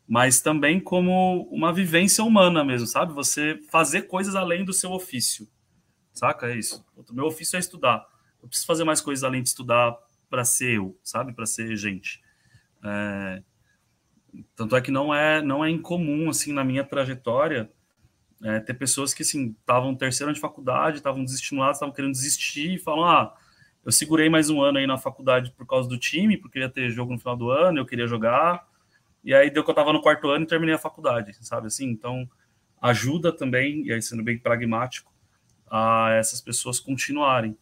[0.06, 3.12] mas também como uma vivência humana mesmo, sabe?
[3.12, 5.48] Você fazer coisas além do seu ofício,
[6.12, 6.50] saca?
[6.50, 6.84] É isso.
[6.96, 8.04] O meu ofício é estudar.
[8.42, 9.96] Eu preciso fazer mais coisas além de estudar
[10.28, 11.32] para ser eu, sabe?
[11.32, 12.20] Para ser gente.
[12.82, 13.42] É...
[14.54, 17.70] Tanto é que não é não é incomum assim na minha trajetória
[18.42, 22.74] é, ter pessoas que assim estavam terceiro ano de faculdade, estavam desestimulados, estavam querendo desistir
[22.74, 23.34] e falam ah
[23.84, 26.90] eu segurei mais um ano aí na faculdade por causa do time, porque ia ter
[26.90, 28.66] jogo no final do ano, eu queria jogar.
[29.24, 31.88] E aí deu que eu estava no quarto ano e terminei a faculdade, sabe assim?
[31.88, 32.28] Então
[32.80, 35.12] ajuda também, e aí sendo bem pragmático,
[35.70, 37.56] a essas pessoas continuarem.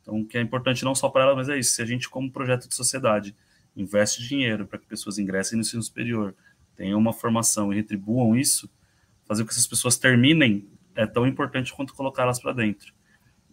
[0.00, 1.74] Então, que é importante não só para elas, mas é isso.
[1.74, 3.34] Se a gente, como projeto de sociedade,
[3.76, 6.34] investe dinheiro para que pessoas ingressem no ensino superior,
[6.76, 8.70] tenham uma formação e retribuam isso,
[9.24, 12.92] fazer com que essas pessoas terminem é tão importante quanto colocá-las para dentro.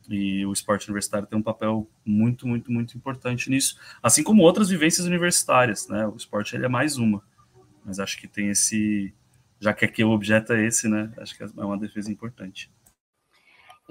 [0.10, 4.70] E o esporte universitário tem um papel muito, muito, muito importante nisso, assim como outras
[4.70, 6.06] vivências universitárias, né?
[6.08, 7.24] O esporte ele é mais uma,
[7.86, 9.14] mas acho que tem esse,
[9.60, 11.12] já que aqui o objeto é esse, né?
[11.18, 12.70] Acho que é uma defesa importante.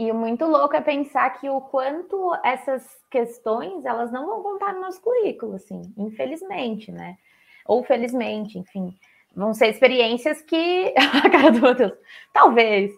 [0.01, 4.73] E o muito louco é pensar que o quanto essas questões elas não vão contar
[4.73, 7.19] no nosso currículo, assim, infelizmente, né?
[7.67, 8.97] Ou felizmente, enfim,
[9.37, 11.93] vão ser experiências que, a cara do Matheus,
[12.33, 12.91] talvez,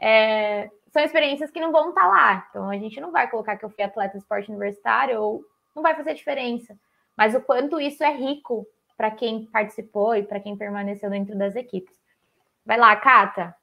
[0.00, 2.46] é, são experiências que não vão estar tá lá.
[2.48, 5.82] Então a gente não vai colocar que eu fui atleta de esporte universitário ou não
[5.82, 6.74] vai fazer diferença.
[7.14, 8.66] Mas o quanto isso é rico
[8.96, 11.94] para quem participou e para quem permaneceu dentro das equipes.
[12.64, 13.54] Vai lá, Cata.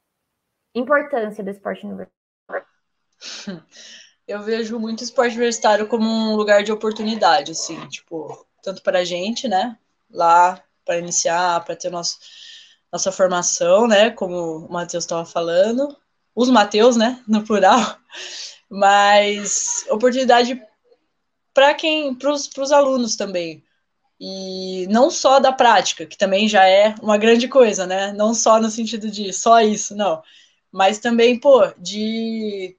[0.75, 2.12] Importância do esporte universitário.
[4.27, 9.03] Eu vejo muito esporte universitário como um lugar de oportunidade, assim, tipo, tanto para a
[9.03, 9.77] gente, né,
[10.09, 12.17] lá para iniciar, para ter nosso,
[12.91, 15.95] nossa formação, né, como o Matheus estava falando,
[16.33, 17.97] os Mateus, né, no plural,
[18.69, 20.61] mas oportunidade
[21.53, 23.63] para quem, para os alunos também.
[24.19, 28.13] E não só da prática, que também já é uma grande coisa, né?
[28.13, 30.23] Não só no sentido de só isso, não.
[30.71, 32.77] Mas também, pô, de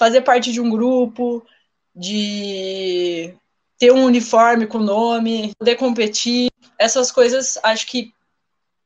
[0.00, 1.46] fazer parte de um grupo,
[1.94, 3.34] de
[3.78, 8.14] ter um uniforme com nome, poder competir, essas coisas acho que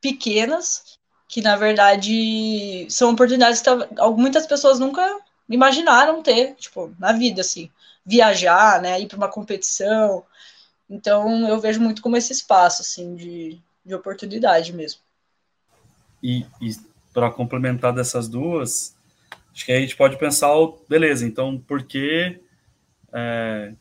[0.00, 0.98] pequenas,
[1.28, 3.70] que na verdade são oportunidades que
[4.16, 7.70] muitas pessoas nunca imaginaram ter, tipo, na vida, assim,
[8.04, 10.24] viajar, né, ir para uma competição.
[10.90, 15.00] Então eu vejo muito como esse espaço, assim, de, de oportunidade mesmo.
[16.20, 16.74] E, e
[17.12, 18.96] para complementar dessas duas,
[19.54, 20.50] acho que a gente pode pensar,
[20.88, 22.40] beleza, então por que
[23.12, 23.72] é,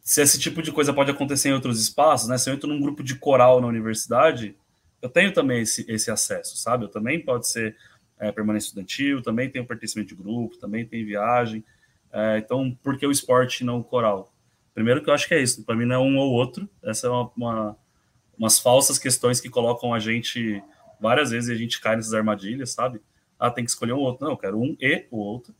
[0.00, 2.38] se esse tipo de coisa pode acontecer em outros espaços, né?
[2.38, 4.56] Se eu entro num grupo de coral na universidade,
[5.02, 6.84] eu tenho também esse, esse acesso, sabe?
[6.84, 7.76] Eu também pode ser
[8.18, 11.64] é, estudantil, também tenho pertencimento de grupo, também tem viagem.
[12.12, 14.32] É, então, por que o esporte não o coral?
[14.72, 17.08] Primeiro que eu acho que é isso, para mim não é um ou outro, essa
[17.08, 17.76] é uma, uma,
[18.38, 20.62] umas falsas questões que colocam a gente
[21.00, 23.00] várias vezes e a gente cai nessas armadilhas, sabe?
[23.38, 24.24] Ah, tem que escolher um outro.
[24.24, 25.54] Não, eu quero um e o outro.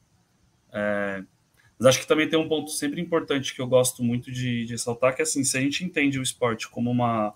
[0.73, 1.23] É,
[1.79, 4.73] mas acho que também tem um ponto sempre importante que eu gosto muito de, de
[4.73, 7.35] ressaltar, que é assim, se a gente entende o esporte como uma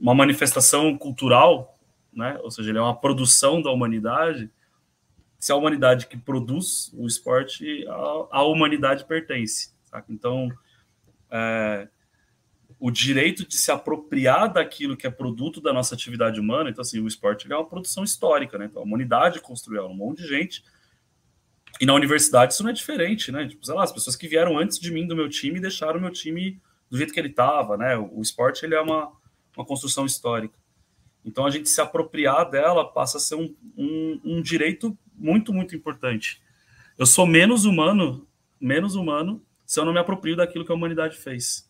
[0.00, 1.78] uma manifestação cultural,
[2.12, 2.38] né?
[2.42, 4.50] ou seja, ele é uma produção da humanidade.
[5.38, 9.74] Se a humanidade que produz o esporte, a, a humanidade pertence.
[9.84, 10.12] Saca?
[10.12, 10.50] Então,
[11.30, 11.88] é,
[12.78, 17.00] o direito de se apropriar daquilo que é produto da nossa atividade humana, então, assim,
[17.00, 18.66] o esporte é uma produção histórica, né?
[18.66, 20.62] Então, a humanidade construiu um monte de gente.
[21.80, 23.46] E na universidade isso não é diferente, né?
[23.46, 26.02] Tipo, sei lá, as pessoas que vieram antes de mim do meu time deixaram o
[26.02, 26.60] meu time
[26.90, 27.96] do jeito que ele estava, né?
[27.96, 29.12] O, o esporte ele é uma
[29.56, 30.58] uma construção histórica.
[31.24, 35.74] Então, a gente se apropriar dela passa a ser um, um, um direito muito, muito
[35.74, 36.40] importante.
[36.96, 38.28] Eu sou menos humano,
[38.60, 41.68] menos humano, se eu não me aproprio daquilo que a humanidade fez.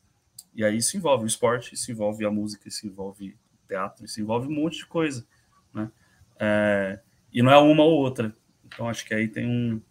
[0.56, 3.36] E aí isso envolve o esporte, isso envolve a música, isso envolve
[3.68, 5.26] teatro, isso envolve um monte de coisa,
[5.72, 5.90] né?
[6.40, 6.98] É,
[7.30, 8.34] e não é uma ou outra.
[8.64, 9.82] Então, acho que aí tem um,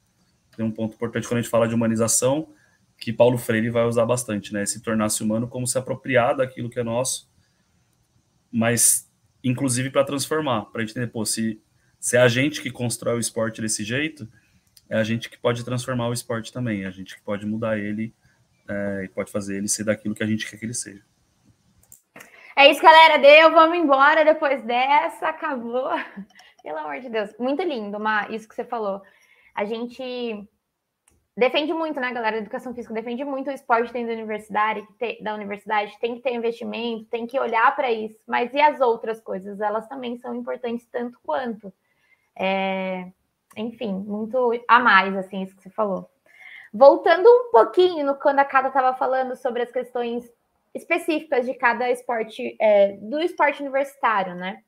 [0.57, 2.49] tem um ponto importante quando a gente fala de humanização,
[2.97, 4.65] que Paulo Freire vai usar bastante, né?
[4.65, 7.29] Se tornar-se humano como se apropriar daquilo que é nosso,
[8.51, 9.07] mas
[9.43, 11.61] inclusive para transformar, para entender, pô, se,
[11.99, 14.27] se é a gente que constrói o esporte desse jeito,
[14.89, 17.77] é a gente que pode transformar o esporte também, é a gente que pode mudar
[17.77, 18.15] ele
[18.67, 21.03] é, e pode fazer ele ser daquilo que a gente quer que ele seja.
[22.55, 23.17] É isso, galera.
[23.17, 25.27] Deu, vamos embora depois dessa.
[25.27, 25.89] Acabou.
[26.63, 27.35] Pelo amor de Deus.
[27.37, 29.01] Muito lindo, Ma, isso que você falou.
[29.53, 30.47] A gente
[31.37, 32.37] defende muito, né, galera?
[32.37, 34.87] A educação física defende muito o esporte dentro da universidade,
[35.21, 38.17] da universidade, tem que ter investimento, tem que olhar para isso.
[38.25, 39.59] Mas e as outras coisas?
[39.59, 41.73] Elas também são importantes tanto quanto.
[42.35, 43.11] É,
[43.57, 46.09] enfim, muito a mais, assim, isso que você falou.
[46.77, 50.29] Voltando um pouquinho no quando a Cata estava falando sobre as questões
[50.73, 54.61] específicas de cada esporte, é, do esporte universitário, né?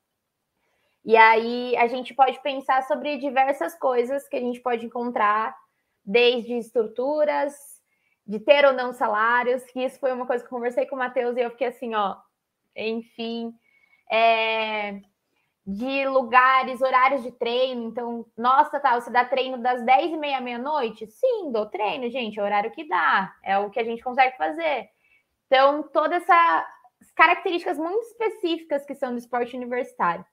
[1.03, 5.53] E aí a gente pode pensar sobre diversas coisas que a gente pode encontrar
[6.05, 7.53] desde estruturas,
[8.25, 10.99] de ter ou não salários, que isso foi uma coisa que eu conversei com o
[10.99, 12.15] Matheus e eu fiquei assim, ó,
[12.73, 13.53] enfim,
[14.09, 15.01] é,
[15.67, 17.83] de lugares, horários de treino.
[17.83, 21.05] Então, nossa, tá, você dá treino das 10 e meia meia-noite?
[21.07, 24.37] Sim, dou treino, gente, é o horário que dá, é o que a gente consegue
[24.37, 24.87] fazer.
[25.45, 30.25] Então, todas essas características muito específicas que são do esporte universitário.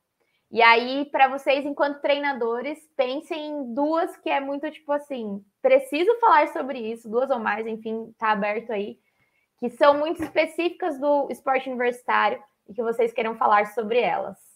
[0.52, 6.16] E aí, para vocês, enquanto treinadores, pensem em duas que é muito tipo assim, preciso
[6.20, 8.98] falar sobre isso, duas ou mais, enfim, tá aberto aí,
[9.58, 14.53] que são muito específicas do esporte universitário e que vocês queiram falar sobre elas.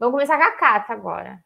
[0.00, 1.44] Vamos começar com a Cata agora.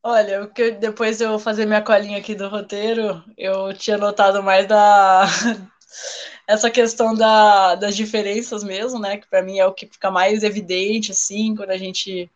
[0.00, 4.68] Olha, que depois de eu fazer minha colinha aqui do roteiro, eu tinha notado mais
[4.68, 5.24] da
[6.46, 9.16] essa questão da, das diferenças mesmo, né?
[9.16, 12.30] Que para mim é o que fica mais evidente, assim, quando a gente.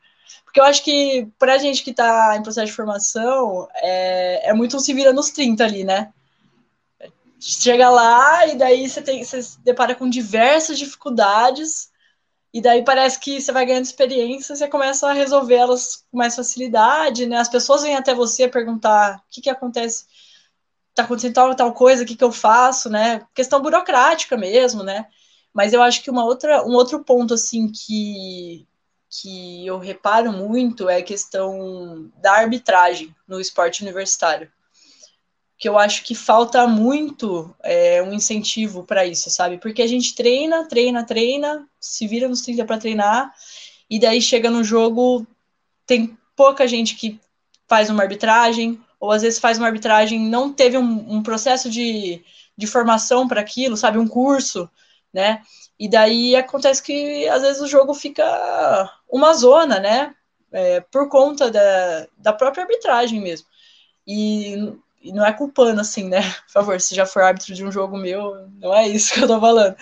[0.44, 4.52] Porque eu acho que para a gente que está em processo de formação, é, é
[4.52, 6.12] muito um se vira nos 30 ali, né?
[7.38, 11.92] Chega lá e daí você, tem, você se depara com diversas dificuldades,
[12.52, 16.34] e daí parece que você vai ganhando experiência, você começa a resolver elas com mais
[16.34, 17.38] facilidade, né?
[17.38, 20.06] As pessoas vêm até você perguntar o que, que acontece
[20.98, 23.24] tá acontecendo tal, tal coisa, o que, que eu faço, né?
[23.34, 25.06] Questão burocrática mesmo, né?
[25.52, 28.66] Mas eu acho que uma outra, um outro ponto, assim, que,
[29.08, 34.50] que eu reparo muito é a questão da arbitragem no esporte universitário.
[35.56, 39.58] Que eu acho que falta muito é, um incentivo para isso, sabe?
[39.58, 43.32] Porque a gente treina, treina, treina, se vira nos 30 para treinar,
[43.88, 45.26] e daí chega no jogo,
[45.86, 47.18] tem pouca gente que
[47.66, 52.22] faz uma arbitragem, ou às vezes faz uma arbitragem, não teve um, um processo de,
[52.56, 54.68] de formação para aquilo, sabe, um curso,
[55.12, 55.42] né?
[55.78, 58.24] E daí acontece que às vezes o jogo fica
[59.08, 60.14] uma zona, né?
[60.50, 63.46] É, por conta da, da própria arbitragem mesmo.
[64.06, 66.22] E, e, não é culpando, assim, né?
[66.46, 69.28] Por favor, se já for árbitro de um jogo meu, não é isso que eu
[69.28, 69.76] tô falando.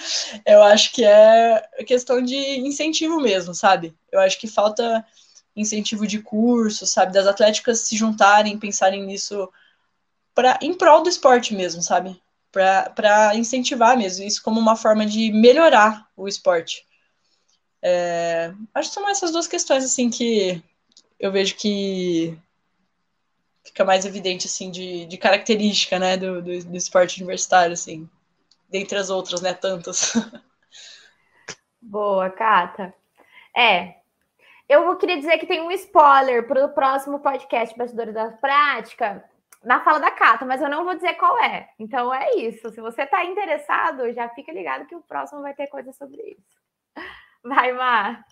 [0.44, 3.94] Eu acho que é questão de incentivo mesmo, sabe?
[4.12, 5.04] Eu acho que falta
[5.54, 7.12] incentivo de curso, sabe?
[7.12, 9.48] Das atléticas se juntarem, pensarem nisso
[10.34, 12.20] pra, em prol do esporte mesmo, sabe?
[12.52, 16.86] Para incentivar mesmo, isso como uma forma de melhorar o esporte.
[17.82, 20.62] É, acho que são essas duas questões, assim, que
[21.18, 22.36] eu vejo que
[23.66, 28.08] fica mais evidente, assim, de, de característica, né, do, do, do esporte universitário, assim,
[28.68, 30.12] dentre as outras, né, tantas.
[31.80, 32.94] Boa, Cata.
[33.56, 33.96] É,
[34.68, 39.24] eu queria dizer que tem um spoiler para o próximo podcast Bastidores da Prática,
[39.62, 41.68] na fala da Cata, mas eu não vou dizer qual é.
[41.78, 42.70] Então é isso.
[42.70, 47.04] Se você está interessado, já fica ligado que o próximo vai ter coisa sobre isso.
[47.42, 48.24] Vai, Mar.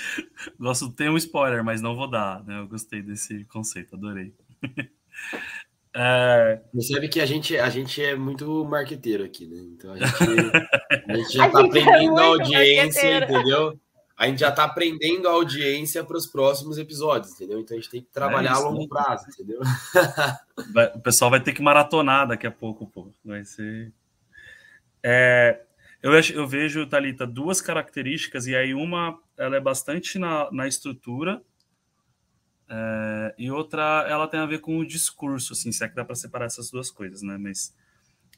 [0.58, 2.58] Gosto, tem um spoiler, mas não vou dar, né?
[2.60, 4.34] Eu gostei desse conceito, adorei.
[5.98, 6.60] É...
[6.74, 9.56] Percebe que a gente, a gente é muito marqueteiro aqui, né?
[9.56, 10.14] Então a gente,
[11.08, 13.80] a gente já está é aprendendo é a audiência, entendeu?
[14.16, 17.60] a gente já está aprendendo a audiência para os próximos episódios, entendeu?
[17.60, 18.86] Então a gente tem que trabalhar é isso, a longo né?
[18.88, 19.60] prazo, entendeu?
[20.72, 23.12] Vai, o pessoal vai ter que maratonar daqui a pouco, pô.
[23.22, 23.92] Vai ser.
[25.02, 25.60] É,
[26.02, 30.66] eu, vejo, eu vejo, Thalita, duas características, e aí uma ela é bastante na, na
[30.66, 31.42] estrutura,
[32.68, 36.04] é, e outra ela tem a ver com o discurso, assim, se é que dá
[36.04, 37.36] para separar essas duas coisas, né?
[37.38, 37.74] Mas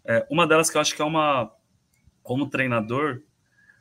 [0.05, 1.55] é, uma delas que eu acho que é uma.
[2.23, 3.23] Como treinador,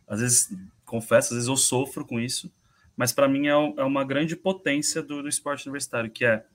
[0.07, 0.49] às vezes
[0.85, 2.51] confesso, às vezes eu sofro com isso,
[2.95, 6.45] mas para mim é, é, uma grande potência do, do, esporte universitário, que é,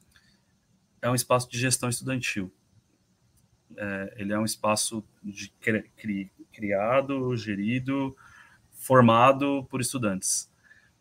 [1.02, 2.50] é um espaço de gestão estudantil.
[3.76, 8.16] É, ele é um espaço de cri, criado, gerido,
[8.72, 10.50] formado por estudantes.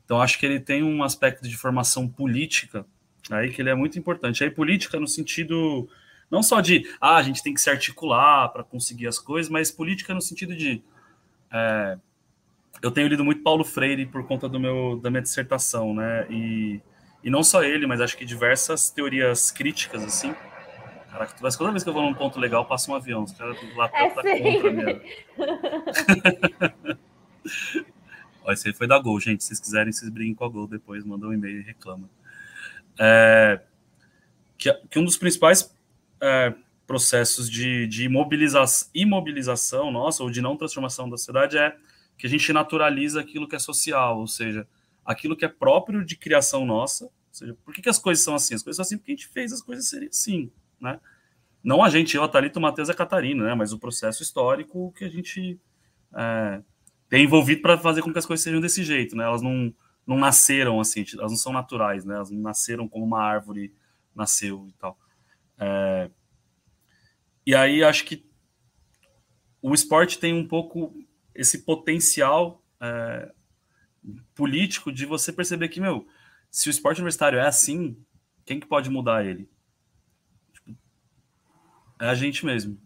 [0.06, 2.86] Então, acho que ele tem um aspecto de formação política
[3.30, 4.43] aí que ele é muito importante.
[4.43, 5.88] Aí, política no sentido
[6.32, 9.70] não só de, ah, a gente tem que se articular para conseguir as coisas, mas
[9.70, 10.82] política no sentido de.
[11.52, 11.97] É,
[12.82, 16.26] eu tenho lido muito Paulo Freire por conta do meu, da minha dissertação, né?
[16.30, 16.80] E,
[17.22, 20.34] e não só ele, mas acho que diversas teorias críticas, assim.
[21.12, 23.24] Caraca, mas toda vez que eu vou num ponto legal, passa um avião.
[23.24, 25.01] Os caras lá é tá contra mesmo.
[28.43, 29.43] Ó, esse aí foi da Gol, gente.
[29.43, 32.09] Se vocês quiserem, vocês briguem com a Gol depois, mandam um e-mail e reclamam.
[32.97, 33.59] É,
[34.57, 35.76] que, que um dos principais
[36.22, 36.53] é,
[36.88, 41.76] processos de, de imobilização, imobilização nossa, ou de não transformação da sociedade, é
[42.18, 44.66] que a gente naturaliza aquilo que é social, ou seja,
[45.05, 47.05] aquilo que é próprio de criação nossa.
[47.05, 48.55] Ou seja, por que, que as coisas são assim?
[48.55, 50.49] As coisas são assim porque a gente fez as coisas serem assim,
[50.82, 51.00] né?
[51.64, 53.54] Não a gente, eu, a Thalita, o Matheus e a Catarina, né?
[53.54, 55.60] Mas o processo histórico que a gente
[56.14, 56.62] é,
[57.08, 59.24] tem envolvido para fazer com que as coisas sejam desse jeito, né?
[59.24, 59.74] Elas não,
[60.06, 62.16] não nasceram assim, elas não são naturais, né?
[62.16, 63.74] Elas não nasceram como uma árvore
[64.16, 64.98] nasceu e tal.
[65.60, 66.10] É,
[67.46, 68.26] e aí acho que
[69.62, 70.94] o esporte tem um pouco
[71.36, 73.32] esse potencial é,
[74.34, 76.08] político de você perceber que, meu,
[76.50, 77.96] se o esporte universitário é assim,
[78.46, 79.50] quem que pode mudar ele?
[82.02, 82.78] É a gente mesmo,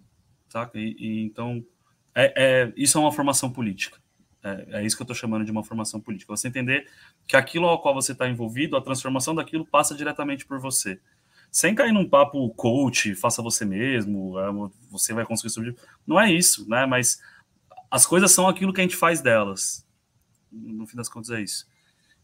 [0.49, 0.77] saca?
[0.77, 1.65] E, e então,
[2.13, 3.97] é, é, isso é uma formação política.
[4.43, 6.35] É, é isso que eu estou chamando de uma formação política.
[6.35, 6.87] Você entender
[7.25, 10.99] que aquilo ao qual você está envolvido, a transformação daquilo passa diretamente por você
[11.55, 14.51] sem cair num papo coach, faça você mesmo, é,
[14.91, 15.73] você vai conseguir subir.
[16.05, 16.85] Não é isso, né?
[16.85, 17.21] Mas
[17.89, 19.87] as coisas são aquilo que a gente faz delas.
[20.51, 21.65] No fim das contas é isso.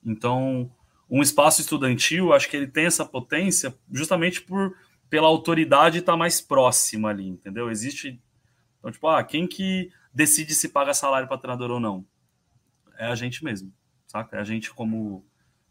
[0.06, 0.70] Então,
[1.10, 4.76] um espaço estudantil, acho que ele tem essa potência justamente por
[5.12, 7.70] pela autoridade estar tá mais próxima ali, entendeu?
[7.70, 8.20] Existe
[8.80, 12.04] então, tipo, ah, quem que decide se paga salário para treinador ou não?
[12.98, 13.72] É a gente mesmo,
[14.08, 14.38] saca?
[14.38, 15.24] É a gente como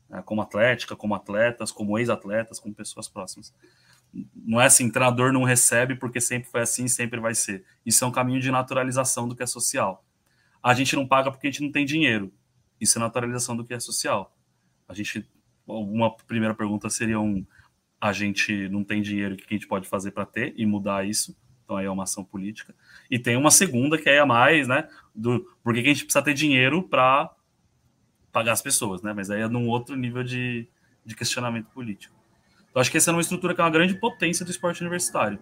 [0.09, 3.53] né, como atlética, como atletas, como ex-atletas, como pessoas próximas.
[4.34, 7.64] Não é assim, treinador não recebe porque sempre foi assim, sempre vai ser.
[7.84, 10.05] Isso é um caminho de naturalização do que é social.
[10.62, 12.32] A gente não paga porque a gente não tem dinheiro.
[12.78, 14.36] Isso é naturalização do que é social.
[14.86, 15.26] A gente,
[15.66, 17.47] uma primeira pergunta seria um,
[18.01, 21.07] a gente não tem dinheiro, o que a gente pode fazer para ter e mudar
[21.07, 21.36] isso?
[21.64, 22.74] Então aí é uma ação política.
[23.11, 26.24] E tem uma segunda que é a mais, né, do por que a gente precisa
[26.24, 27.30] ter dinheiro para
[28.32, 29.12] pagar as pessoas, né?
[29.12, 30.66] Mas aí é num outro nível de,
[31.05, 32.14] de questionamento político.
[32.70, 35.38] Então, acho que essa é uma estrutura que é uma grande potência do esporte universitário.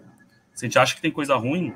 [0.54, 1.74] Se a gente acha que tem coisa ruim,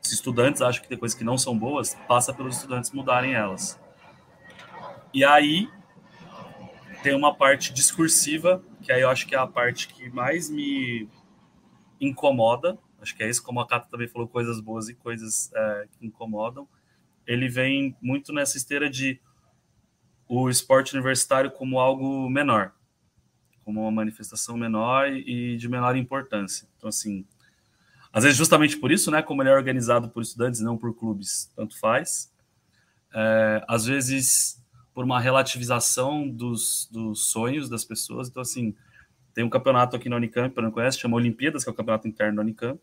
[0.00, 3.78] se estudantes acham que tem coisas que não são boas, passa pelos estudantes mudarem elas.
[5.12, 5.68] E aí
[7.08, 11.08] tem uma parte discursiva, que aí eu acho que é a parte que mais me
[11.98, 12.78] incomoda.
[13.00, 16.06] Acho que é isso, como a Cata também falou, coisas boas e coisas é, que
[16.06, 16.68] incomodam.
[17.26, 19.18] Ele vem muito nessa esteira de
[20.28, 22.74] o esporte universitário como algo menor,
[23.64, 26.68] como uma manifestação menor e de menor importância.
[26.76, 27.24] Então, assim,
[28.12, 31.50] às vezes justamente por isso, né, como ele é organizado por estudantes, não por clubes,
[31.56, 32.30] tanto faz.
[33.14, 34.62] É, às vezes
[34.98, 38.28] por uma relativização dos, dos sonhos das pessoas.
[38.28, 38.74] Então, assim,
[39.32, 42.08] tem um campeonato aqui na Unicamp, para não conhece, chama Olimpíadas, que é o campeonato
[42.08, 42.80] interno da Unicamp.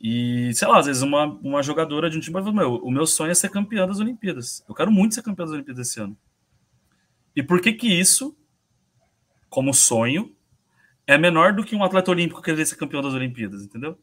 [0.00, 2.90] E, sei lá, às vezes uma, uma jogadora de um time vai falar, meu, o
[2.90, 4.64] meu sonho é ser campeã das Olimpíadas.
[4.68, 6.18] Eu quero muito ser campeã das Olimpíadas esse ano.
[7.36, 8.36] E por que que isso,
[9.48, 10.34] como sonho,
[11.06, 13.96] é menor do que um atleta olímpico querer ser campeão das Olimpíadas, entendeu?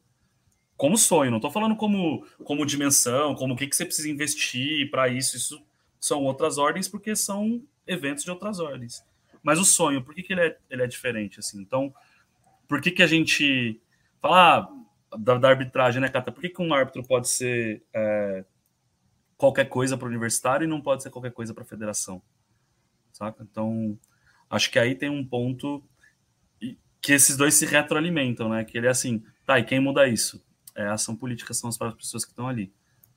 [0.77, 4.89] Como sonho, não estou falando como, como dimensão, como o que, que você precisa investir
[4.89, 5.35] para isso.
[5.35, 5.66] Isso
[5.99, 9.03] são outras ordens, porque são eventos de outras ordens.
[9.41, 11.39] Mas o sonho, por que, que ele, é, ele é diferente?
[11.39, 11.59] assim?
[11.59, 11.93] Então,
[12.67, 13.81] por que, que a gente
[14.21, 14.59] fala,
[15.11, 16.31] ah, da, da, arbitragem, né, Cata?
[16.31, 18.43] Por que, que um árbitro pode ser é,
[19.37, 22.21] qualquer coisa para o universitário e não pode ser qualquer coisa para a federação?
[23.11, 23.41] Saca?
[23.49, 23.97] Então,
[24.49, 25.83] acho que aí tem um ponto
[27.01, 28.65] que esses dois se retroalimentam, né?
[28.65, 30.43] Que ele é assim, tá, e quem muda isso?
[30.75, 32.71] É a ação política, são as próprias pessoas que estão ali.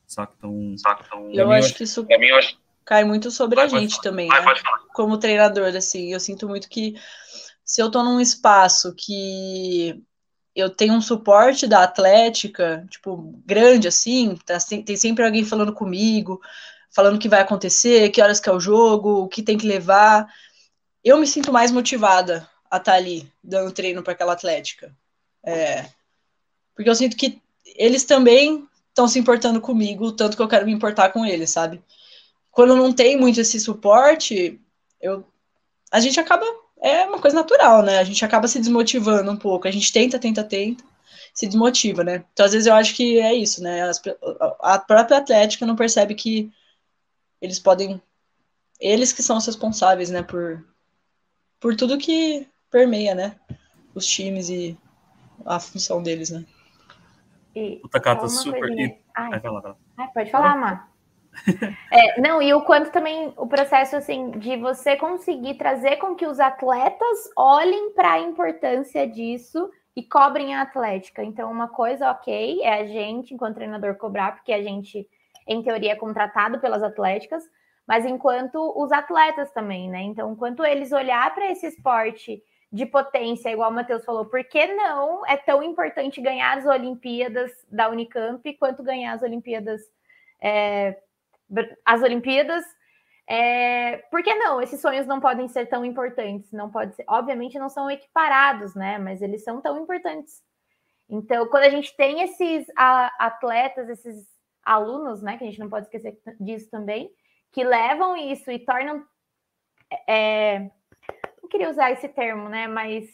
[0.07, 0.33] Saca?
[0.39, 1.05] Então, saca?
[1.07, 2.57] então eu acho que isso mim, acho...
[2.91, 4.03] cai muito sobre vai, a gente falar.
[4.03, 4.55] também, vai, né?
[4.93, 6.97] Como treinador, assim, eu sinto muito que
[7.65, 10.03] se eu estou num espaço que
[10.57, 16.41] eu tenho um suporte da Atlética, tipo, grande assim, tá, tem sempre alguém falando comigo,
[16.91, 19.69] falando o que vai acontecer, que horas que é o jogo, o que tem que
[19.69, 20.27] levar.
[21.05, 24.93] Eu me sinto mais motivada a estar tá ali, dando treino para aquela Atlética.
[25.47, 25.87] É,
[26.75, 27.41] porque eu sinto que
[27.77, 31.81] eles também estão se importando comigo, tanto que eu quero me importar com eles, sabe?
[32.51, 34.61] Quando não tem muito esse suporte,
[35.01, 35.25] eu,
[35.91, 36.45] a gente acaba
[36.81, 37.99] é uma coisa natural, né?
[37.99, 39.69] A gente acaba se desmotivando um pouco.
[39.69, 40.83] A gente tenta, tenta, tenta,
[41.35, 42.25] se desmotiva, né?
[42.33, 43.83] Então, às vezes, eu acho que é isso, né?
[43.83, 44.01] As,
[44.61, 46.51] a própria Atlética não percebe que
[47.41, 48.01] eles podem,
[48.79, 50.65] eles que são os responsáveis, né, por,
[51.59, 53.35] por tudo que permeia, né,
[53.95, 54.77] os times e
[55.47, 56.45] a função deles, né.
[57.57, 58.71] E o Takata super.
[58.71, 58.99] E...
[59.17, 59.31] Ai.
[59.33, 59.79] Ai, fala, fala.
[59.97, 60.90] Ai, pode falar, Mar.
[61.91, 66.27] é, não, e o quanto também o processo assim de você conseguir trazer com que
[66.27, 71.23] os atletas olhem para a importância disso e cobrem a atlética.
[71.23, 75.07] Então, uma coisa ok é a gente, enquanto treinador, cobrar, porque a gente,
[75.47, 77.43] em teoria, é contratado pelas atléticas,
[77.87, 80.03] mas enquanto os atletas também, né?
[80.03, 84.65] Então, enquanto eles olhar para esse esporte de potência, igual o Matheus falou, por que
[84.69, 89.81] não é tão importante ganhar as Olimpíadas da Unicamp quanto ganhar as Olimpíadas
[90.41, 90.97] é,
[91.85, 92.65] as Olimpíadas.
[93.29, 94.61] É, por que não?
[94.61, 98.99] Esses sonhos não podem ser tão importantes, não pode ser, obviamente não são equiparados, né?
[98.99, 100.43] Mas eles são tão importantes.
[101.09, 104.29] Então, quando a gente tem esses atletas, esses
[104.65, 105.37] alunos, né?
[105.39, 107.11] Que a gente não pode esquecer disso também,
[107.53, 109.05] que levam isso e tornam.
[110.09, 110.71] É,
[111.41, 112.67] não queria usar esse termo, né?
[112.67, 113.09] Mas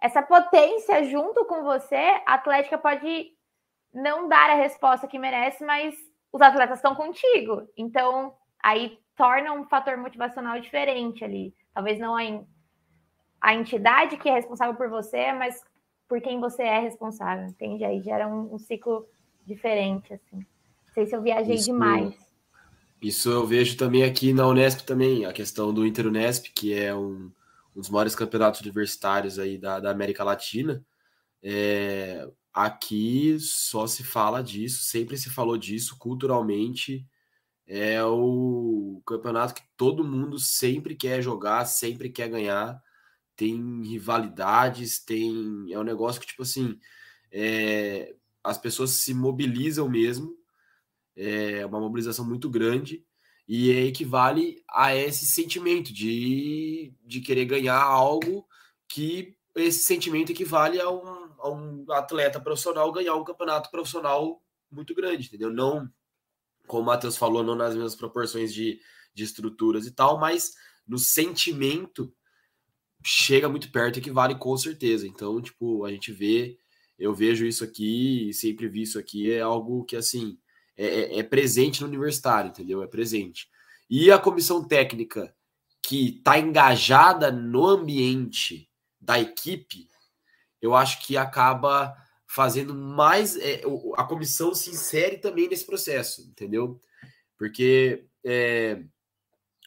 [0.00, 3.32] essa potência junto com você, a Atlética pode
[3.92, 5.94] não dar a resposta que merece, mas
[6.32, 7.68] os atletas estão contigo.
[7.76, 11.54] Então, aí torna um fator motivacional diferente ali.
[11.74, 12.22] Talvez não a,
[13.40, 15.62] a entidade que é responsável por você, mas
[16.08, 17.84] por quem você é responsável, entende?
[17.84, 19.06] Aí gera um, um ciclo
[19.46, 20.38] diferente, assim.
[20.38, 22.14] Não sei se eu viajei isso, demais.
[23.00, 27.30] Isso eu vejo também aqui na Unesp também, a questão do Interunesp, que é um,
[27.74, 30.84] um dos maiores campeonatos universitários aí da, da América Latina.
[31.42, 32.28] É,
[32.62, 37.06] Aqui só se fala disso, sempre se falou disso culturalmente.
[37.66, 42.78] É o campeonato que todo mundo sempre quer jogar, sempre quer ganhar.
[43.34, 45.72] Tem rivalidades, tem.
[45.72, 46.78] É um negócio que, tipo assim,
[47.32, 48.14] é...
[48.44, 50.36] as pessoas se mobilizam mesmo.
[51.16, 53.02] É uma mobilização muito grande
[53.48, 58.46] e equivale a esse sentimento de, de querer ganhar algo
[58.86, 64.94] que esse sentimento equivale a um a um atleta profissional ganhar um campeonato profissional muito
[64.94, 65.50] grande, entendeu?
[65.50, 65.90] Não,
[66.66, 68.80] como o Matheus falou, não nas mesmas proporções de,
[69.12, 70.52] de estruturas e tal, mas
[70.86, 72.12] no sentimento
[73.04, 75.06] chega muito perto e equivale com certeza.
[75.06, 76.58] Então, tipo, a gente vê,
[76.98, 80.38] eu vejo isso aqui, sempre vi isso aqui, é algo que, assim,
[80.76, 82.82] é, é, é presente no universitário, entendeu?
[82.82, 83.48] É presente.
[83.88, 85.34] E a comissão técnica
[85.82, 88.70] que está engajada no ambiente
[89.00, 89.88] da equipe,
[90.60, 91.96] eu acho que acaba
[92.26, 93.36] fazendo mais.
[93.36, 93.62] É,
[93.96, 96.80] a comissão se insere também nesse processo, entendeu?
[97.36, 98.82] Porque, é,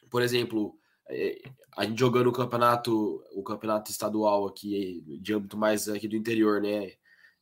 [0.10, 0.78] por exemplo,
[1.10, 1.42] é,
[1.76, 6.62] a gente jogando o campeonato, o campeonato estadual aqui, de âmbito mais aqui do interior,
[6.62, 6.92] né?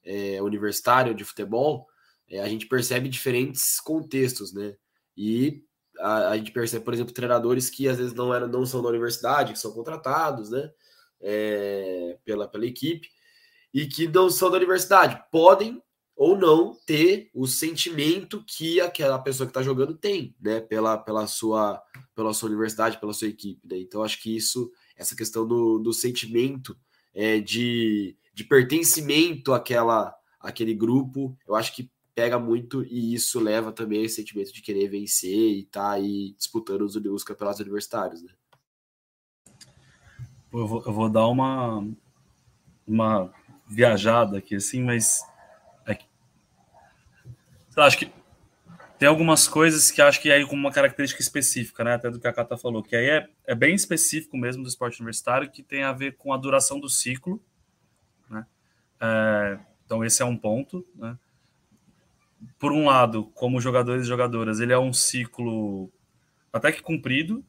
[0.04, 1.88] É, universitário de futebol,
[2.28, 4.76] é, a gente percebe diferentes contextos, né?
[5.16, 5.64] E
[6.00, 8.90] a, a, gente percebe, por exemplo, treinadores que às vezes não, eram, não são da
[8.90, 10.72] universidade, que são contratados, né?
[11.20, 13.08] É, pela, pela equipe,
[13.74, 15.22] e que não são da universidade.
[15.32, 15.82] Podem
[16.16, 20.60] ou não ter o sentimento que aquela pessoa que está jogando tem, né?
[20.60, 21.82] Pela, pela, sua,
[22.14, 23.68] pela sua universidade, pela sua equipe.
[23.68, 23.80] Né?
[23.80, 26.78] Então, acho que isso, essa questão do, do sentimento
[27.14, 33.72] é, de, de pertencimento àquela, àquele grupo, eu acho que pega muito e isso leva
[33.72, 38.22] também esse sentimento de querer vencer e estar tá aí disputando os, os campeonatos universitários,
[38.22, 38.32] né?
[40.54, 41.88] Eu vou, eu vou dar uma,
[42.86, 43.34] uma
[43.72, 45.26] viajada aqui, assim, mas.
[45.88, 45.98] É,
[47.78, 48.12] acho que
[49.00, 51.96] tem algumas coisas que acho que é aí com uma característica específica, né?
[51.96, 55.00] Até do que a Cata falou, que aí é, é bem específico mesmo do esporte
[55.00, 57.42] universitário, que tem a ver com a duração do ciclo,
[58.30, 58.46] né?
[59.00, 61.18] É, então, esse é um ponto, né?
[62.60, 65.92] Por um lado, como jogadores e jogadoras, ele é um ciclo
[66.52, 67.44] até que cumprido,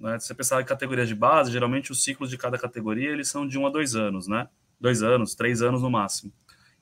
[0.00, 0.18] né?
[0.18, 3.46] Se você pensar em categorias de base, geralmente os ciclos de cada categoria eles são
[3.46, 4.48] de um a dois anos, né?
[4.80, 6.32] Dois anos, três anos no máximo.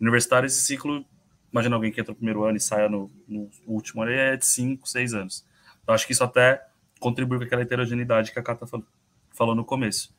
[0.00, 1.04] Universitário, esse ciclo,
[1.50, 4.44] imagina alguém que entra no primeiro ano e saia no, no último ano, é de
[4.44, 5.46] cinco, seis anos.
[5.82, 6.66] Então, acho que isso até
[6.98, 8.66] contribui com aquela heterogeneidade que a Cata
[9.30, 10.14] falou no começo.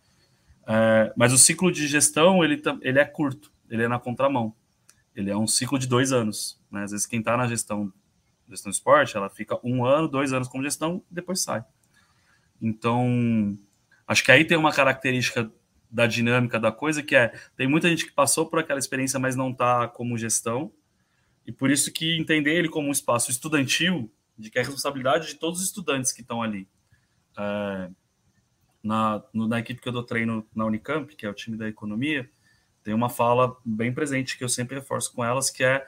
[0.68, 4.54] É, mas o ciclo de gestão, ele, ele é curto, ele é na contramão.
[5.16, 6.60] Ele é um ciclo de dois anos.
[6.72, 6.84] Né?
[6.84, 7.92] Às vezes, quem está na gestão,
[8.50, 11.64] gestão do esporte, ela fica um ano, dois anos como gestão, depois sai.
[12.62, 13.58] Então,
[14.08, 15.52] acho que aí tem uma característica
[15.90, 19.36] da dinâmica da coisa, que é tem muita gente que passou por aquela experiência, mas
[19.36, 20.72] não está como gestão,
[21.46, 25.36] e por isso que entender ele como um espaço estudantil, de que é responsabilidade de
[25.36, 26.68] todos os estudantes que estão ali.
[27.38, 27.90] É,
[28.84, 31.68] na, no, na equipe que eu dou treino na Unicamp, que é o time da
[31.68, 32.30] economia,
[32.84, 35.86] tem uma fala bem presente que eu sempre reforço com elas, que é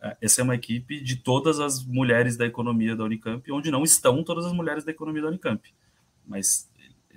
[0.00, 3.82] é, essa é uma equipe de todas as mulheres da economia da Unicamp, onde não
[3.82, 5.74] estão todas as mulheres da economia da Unicamp.
[6.26, 6.67] Mas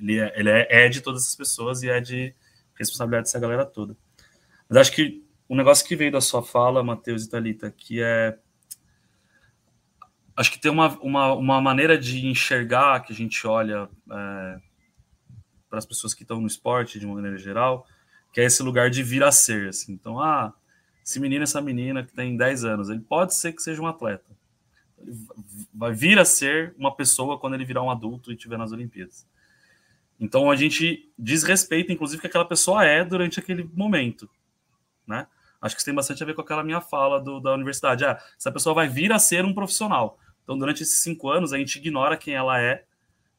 [0.01, 2.33] ele é, ele é, é de todas as pessoas e é de
[2.77, 3.95] responsabilidade dessa galera toda.
[4.67, 8.37] Mas acho que um negócio que veio da sua fala, Matheus e Thalita, que é.
[10.35, 14.61] Acho que tem uma, uma, uma maneira de enxergar que a gente olha é,
[15.69, 17.85] para as pessoas que estão no esporte, de uma maneira geral,
[18.33, 19.67] que é esse lugar de vir a ser.
[19.69, 19.91] Assim.
[19.91, 20.53] Então, ah,
[21.05, 24.31] esse menino, essa menina que tem 10 anos, ele pode ser que seja um atleta.
[24.97, 25.13] Ele
[25.73, 29.27] vai vir a ser uma pessoa quando ele virar um adulto e estiver nas Olimpíadas.
[30.21, 34.29] Então a gente desrespeita, inclusive, que aquela pessoa é durante aquele momento,
[35.05, 35.27] né?
[35.59, 38.05] Acho que isso tem bastante a ver com aquela minha fala do, da universidade.
[38.05, 40.17] Ah, essa pessoa vai vir a ser um profissional.
[40.43, 42.85] Então, durante esses cinco anos, a gente ignora quem ela é,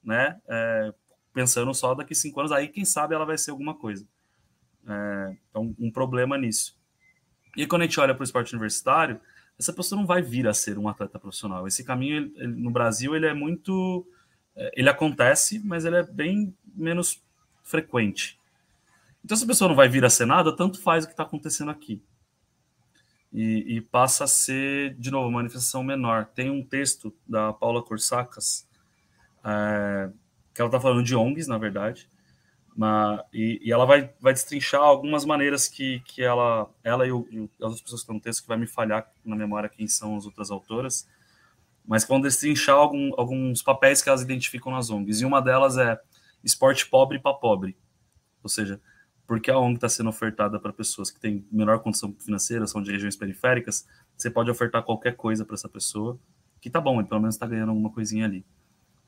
[0.05, 0.41] né?
[0.49, 0.95] É,
[1.33, 4.07] pensando só daqui cinco anos, aí quem sabe ela vai ser alguma coisa.
[4.87, 6.79] É, então, um problema nisso.
[7.57, 9.21] E quando a gente olha para o esporte universitário,
[9.59, 11.67] essa pessoa não vai vir a ser um atleta profissional.
[11.67, 14.07] Esse caminho ele, ele, no Brasil ele é muito,
[14.57, 17.23] é, ele acontece, mas ele é bem menos
[17.63, 18.39] frequente.
[19.25, 21.23] Então, se a pessoa não vai vir a ser nada, tanto faz o que está
[21.23, 22.03] acontecendo aqui.
[23.33, 26.27] E, e, passa a ser, de novo, uma manifestação menor.
[26.35, 28.69] Tem um texto da Paula Corsacas,
[29.45, 30.11] é,
[30.53, 32.09] que ela está falando de ONGs, na verdade,
[32.77, 37.27] na, e, e, ela vai, vai destrinchar algumas maneiras que, que ela, ela e, o,
[37.31, 39.87] e, as outras pessoas que estão no texto, que vai me falhar na memória quem
[39.87, 41.07] são as outras autoras,
[41.87, 45.21] mas que vão destrinchar algum, alguns papéis que elas identificam nas ONGs.
[45.21, 46.01] E uma delas é
[46.45, 47.77] esporte pobre para pobre.
[48.43, 48.81] Ou seja,
[49.27, 52.91] porque a ONG está sendo ofertada para pessoas que têm menor condição financeira, são de
[52.91, 53.87] regiões periféricas,
[54.17, 56.19] você pode ofertar qualquer coisa para essa pessoa,
[56.61, 58.45] que tá bom, ele pelo menos está ganhando alguma coisinha ali.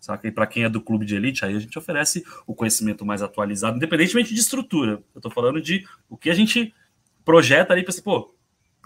[0.00, 0.28] Saca?
[0.28, 3.22] E para quem é do clube de elite, aí a gente oferece o conhecimento mais
[3.22, 5.02] atualizado, independentemente de estrutura.
[5.14, 6.74] Eu estou falando de o que a gente
[7.24, 8.34] projeta ali para você, pô,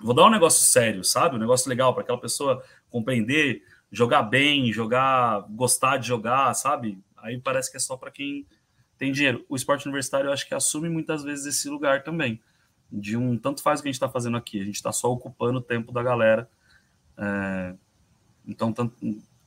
[0.01, 1.35] vou dar um negócio sério, sabe?
[1.35, 6.99] Um negócio legal para aquela pessoa compreender, jogar bem, jogar, gostar de jogar, sabe?
[7.29, 8.47] Aí parece que é só para quem
[8.97, 9.45] tem dinheiro.
[9.49, 12.41] O esporte universitário eu acho que assume muitas vezes esse lugar também.
[12.91, 15.13] De um tanto faz o que a gente está fazendo aqui, a gente está só
[15.13, 16.49] ocupando o tempo da galera.
[17.17, 17.75] É,
[18.47, 18.97] então, tanto,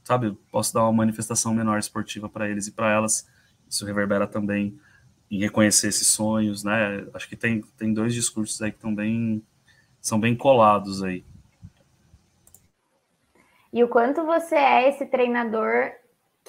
[0.04, 3.28] sabe, posso dar uma manifestação menor esportiva para eles e para elas.
[3.68, 4.80] Isso reverbera também
[5.30, 7.08] em reconhecer esses sonhos, né?
[7.14, 9.42] Acho que tem, tem dois discursos aí que estão bem,
[10.00, 11.24] são bem colados aí.
[13.74, 15.92] E o quanto você é esse treinador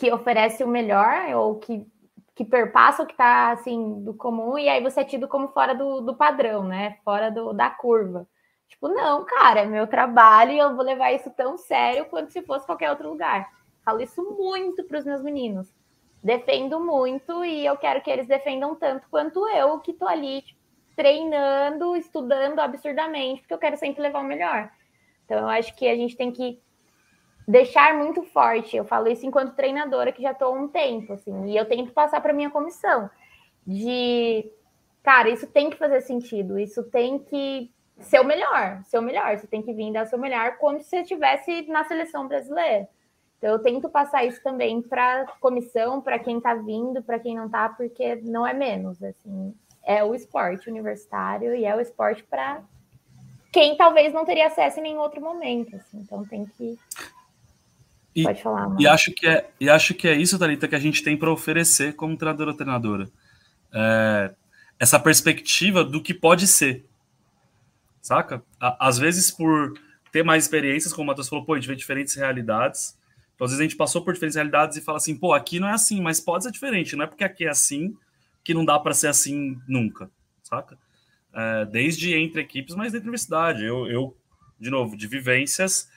[0.02, 1.86] que oferece o melhor ou que,
[2.34, 5.76] que perpassa o que está assim do comum e aí você é tido como fora
[5.76, 6.98] do, do padrão, né?
[7.04, 8.26] Fora do, da curva.
[8.66, 12.42] Tipo, não, cara, é meu trabalho e eu vou levar isso tão sério quanto se
[12.42, 13.48] fosse qualquer outro lugar.
[13.84, 15.72] Falo isso muito para os meus meninos.
[16.20, 20.58] Defendo muito e eu quero que eles defendam tanto quanto eu, que tô ali tipo,
[20.96, 24.68] treinando, estudando absurdamente, porque eu quero sempre levar o melhor.
[25.24, 26.60] Então, eu acho que a gente tem que
[27.46, 28.76] deixar muito forte.
[28.76, 31.92] Eu falo isso enquanto treinadora, que já estou há um tempo, assim, e eu tento
[31.92, 33.10] passar para minha comissão
[33.66, 34.50] de,
[35.02, 37.70] cara, isso tem que fazer sentido, isso tem que
[38.00, 39.38] ser o melhor, ser o melhor.
[39.38, 42.88] Você tem que vir dar seu melhor como se você estivesse na seleção brasileira.
[43.38, 47.46] Então, eu tento passar isso também para comissão, para quem está vindo, para quem não
[47.46, 49.02] está, porque não é menos.
[49.02, 52.62] Assim, é o esporte universitário e é o esporte para
[53.52, 55.74] quem talvez não teria acesso em nenhum outro momento.
[55.74, 56.78] Assim, então, tem que.
[58.14, 58.68] E, Pode falar.
[58.68, 58.80] Mano.
[58.80, 61.30] E acho que é, e acho que é isso, Thalita, que a gente tem para
[61.30, 63.10] oferecer como treinadora treinadora.
[63.72, 64.34] É,
[64.78, 66.84] essa perspectiva do que pode ser
[68.02, 68.42] saca?
[68.60, 69.74] Às vezes, por
[70.10, 72.98] ter mais experiências, como o Matheus falou, pô, a gente vê diferentes realidades.
[73.34, 75.68] Então, às vezes a gente passou por diferentes realidades e fala assim, pô, aqui não
[75.68, 77.96] é assim, mas pode ser diferente, não é porque aqui é assim
[78.44, 80.10] que não dá para ser assim nunca,
[80.42, 80.76] saca?
[81.32, 83.64] É, desde entre equipes, mas dentro da universidade.
[83.64, 84.16] Eu, eu
[84.58, 85.88] de novo, de vivências,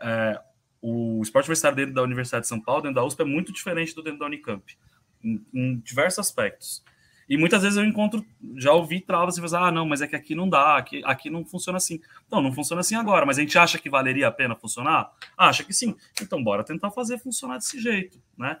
[0.00, 0.40] é,
[0.80, 3.94] o esporte universitário dentro da Universidade de São Paulo, dentro da USP, é muito diferente
[3.94, 4.76] do dentro da Unicamp,
[5.22, 6.84] em, em diversos aspectos.
[7.28, 8.24] E muitas vezes eu encontro,
[8.56, 11.28] já ouvi travas e falar, ah, não, mas é que aqui não dá, aqui, aqui
[11.28, 12.00] não funciona assim.
[12.30, 15.12] Não, não funciona assim agora, mas a gente acha que valeria a pena funcionar?
[15.36, 15.94] Acha que sim.
[16.22, 18.58] Então bora tentar fazer funcionar desse jeito, né?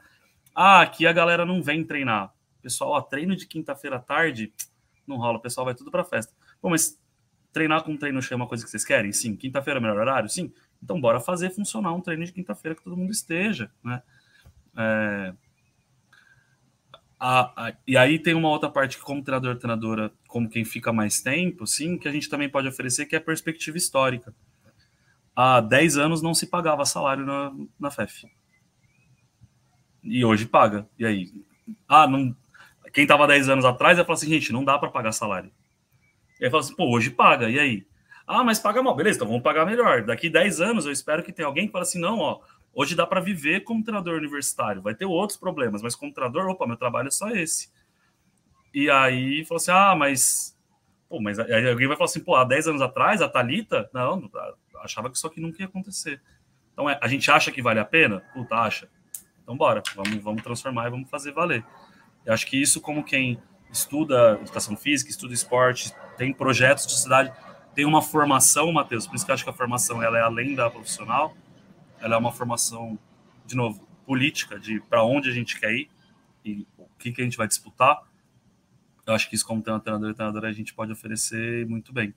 [0.54, 2.30] Ah, aqui a galera não vem treinar.
[2.60, 4.52] Pessoal, ó, treino de quinta-feira à tarde,
[5.06, 6.34] não rola, o pessoal vai tudo para festa.
[6.60, 6.98] Bom, mas
[7.52, 9.12] treinar com treino cheio é uma coisa que vocês querem?
[9.12, 9.34] Sim.
[9.34, 10.28] Quinta-feira é melhor horário?
[10.28, 10.52] Sim.
[10.82, 14.02] Então bora fazer funcionar um treino de quinta-feira que todo mundo esteja, né?
[14.76, 15.34] É,
[17.20, 20.92] a, a, e aí tem uma outra parte que, como treinador, treinadora, como quem fica
[20.92, 24.32] mais tempo, sim, que a gente também pode oferecer, que é a perspectiva histórica.
[25.34, 28.26] Há 10 anos não se pagava salário na, na FEF.
[30.02, 30.88] E hoje paga.
[30.98, 31.32] E aí?
[31.88, 32.34] Ah, não,
[32.92, 35.50] quem estava 10 anos atrás ia falar assim, gente, não dá para pagar salário.
[36.40, 37.86] E aí fala assim, pô, hoje paga, e aí?
[38.28, 38.94] Ah, mas paga mal.
[38.94, 40.02] Beleza, então vamos pagar melhor.
[40.02, 42.40] Daqui 10 anos eu espero que tenha alguém que fale assim: não, ó,
[42.74, 44.82] hoje dá para viver como treinador universitário.
[44.82, 47.70] Vai ter outros problemas, mas como treinador, opa, meu trabalho é só esse.
[48.74, 50.54] E aí falou assim: ah, mas.
[51.08, 54.30] Pô, mas aí alguém vai falar assim: pô, há 10 anos atrás, a Thalita, não,
[54.82, 56.20] achava que isso aqui nunca ia acontecer.
[56.74, 58.20] Então é, a gente acha que vale a pena?
[58.34, 58.90] Puta, acha.
[59.42, 61.64] Então bora, vamos, vamos transformar e vamos fazer valer.
[62.26, 63.40] Eu acho que isso, como quem
[63.72, 67.32] estuda educação física, estuda esporte, tem projetos de cidade,
[67.74, 70.54] tem uma formação, Matheus, por isso que eu acho que a formação ela é além
[70.54, 71.36] da profissional,
[72.00, 72.98] ela é uma formação,
[73.46, 75.90] de novo, política, de para onde a gente quer ir
[76.44, 78.02] e o que, que a gente vai disputar.
[79.06, 82.14] Eu acho que isso, como treinador e treinadora, a gente pode oferecer muito bem.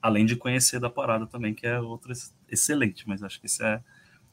[0.00, 2.12] Além de conhecer da parada também, que é outra
[2.48, 3.82] excelente, mas acho que isso é,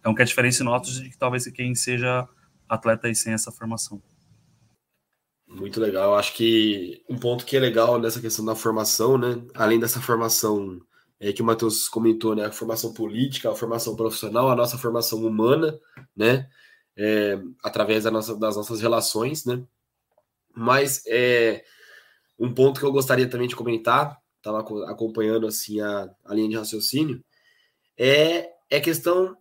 [0.03, 2.27] é um que é diferença em notas de que talvez quem seja
[2.67, 4.01] atleta e sem essa formação.
[5.55, 6.11] Muito legal.
[6.11, 9.41] Eu acho que um ponto que é legal nessa questão da formação, né?
[9.53, 10.81] Além dessa formação
[11.17, 12.45] é, que o Matheus comentou, né?
[12.45, 15.79] A formação política, a formação profissional, a nossa formação humana,
[16.15, 16.49] né?
[16.97, 19.63] É, através da nossa, das nossas relações, né?
[20.53, 21.63] Mas é,
[22.37, 24.59] um ponto que eu gostaria também de comentar, estava
[24.91, 27.23] acompanhando assim a, a linha de raciocínio,
[27.97, 29.37] é, é questão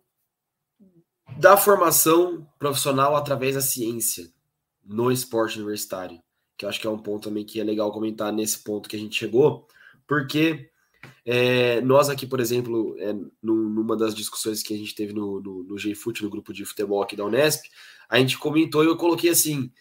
[1.37, 4.33] da formação profissional através da ciência
[4.85, 6.21] no esporte universitário,
[6.57, 8.95] que eu acho que é um ponto também que é legal comentar nesse ponto que
[8.95, 9.67] a gente chegou,
[10.07, 10.69] porque
[11.25, 15.63] é, nós aqui, por exemplo, é, numa das discussões que a gente teve no, no,
[15.63, 17.65] no GFUT, no grupo de futebol aqui da Unesp,
[18.07, 19.71] a gente comentou e eu coloquei assim,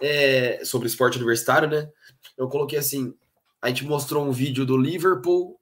[0.00, 1.90] é, sobre esporte universitário, né?
[2.36, 3.14] Eu coloquei assim,
[3.60, 5.58] a gente mostrou um vídeo do Liverpool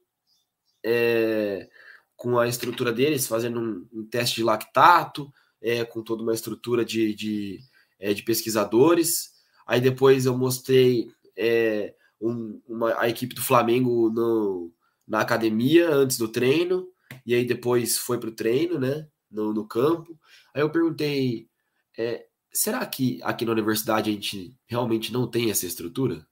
[0.85, 1.69] é,
[2.17, 6.85] com a estrutura deles, fazendo um, um teste de lactato, é, com toda uma estrutura
[6.85, 7.61] de, de
[8.01, 9.31] é, de pesquisadores.
[9.67, 14.73] Aí depois eu mostrei é, um, uma, a equipe do Flamengo no,
[15.07, 16.89] na academia antes do treino,
[17.25, 19.07] e aí depois foi para o treino, né?
[19.31, 20.19] No, no, campo.
[20.53, 21.49] Aí eu perguntei:
[21.97, 26.27] é, será que aqui na universidade a gente realmente não tem essa estrutura?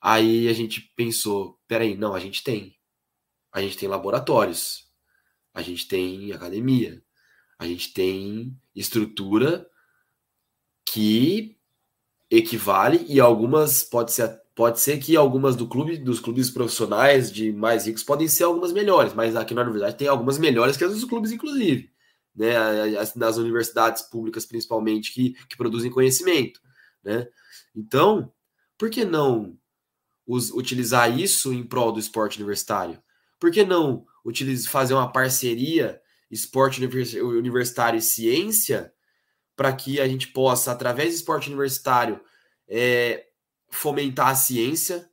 [0.00, 2.76] Aí a gente pensou: peraí, não, a gente tem.
[3.52, 4.88] A gente tem laboratórios,
[5.52, 7.02] a gente tem academia,
[7.58, 9.68] a gente tem estrutura
[10.94, 11.56] que
[12.30, 17.52] equivale e algumas pode ser pode ser que algumas do clube dos clubes profissionais de
[17.52, 20.94] mais ricos podem ser algumas melhores, mas aqui na universidade tem algumas melhores que as
[20.94, 21.90] dos clubes inclusive,
[22.32, 22.56] né,
[22.96, 26.60] as, nas universidades públicas principalmente que, que produzem conhecimento,
[27.02, 27.26] né?
[27.74, 28.32] Então,
[28.78, 29.58] por que não
[30.28, 33.02] utilizar isso em prol do esporte universitário?
[33.40, 36.80] Por que não utilizar, fazer uma parceria esporte
[37.20, 38.93] universitário e ciência
[39.56, 42.20] para que a gente possa, através do esporte universitário,
[42.68, 43.26] é,
[43.70, 45.08] fomentar a ciência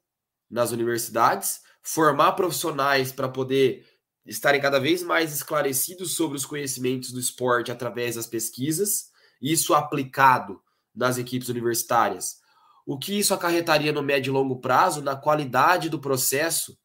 [0.49, 3.85] nas universidades, formar profissionais para poder
[4.25, 9.09] estarem cada vez mais esclarecidos sobre os conhecimentos do esporte através das pesquisas,
[9.41, 10.61] isso aplicado
[10.93, 12.39] nas equipes universitárias.
[12.85, 16.77] O que isso acarretaria no médio e longo prazo na qualidade do processo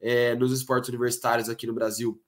[0.00, 2.20] é, nos esportes universitários aqui no Brasil,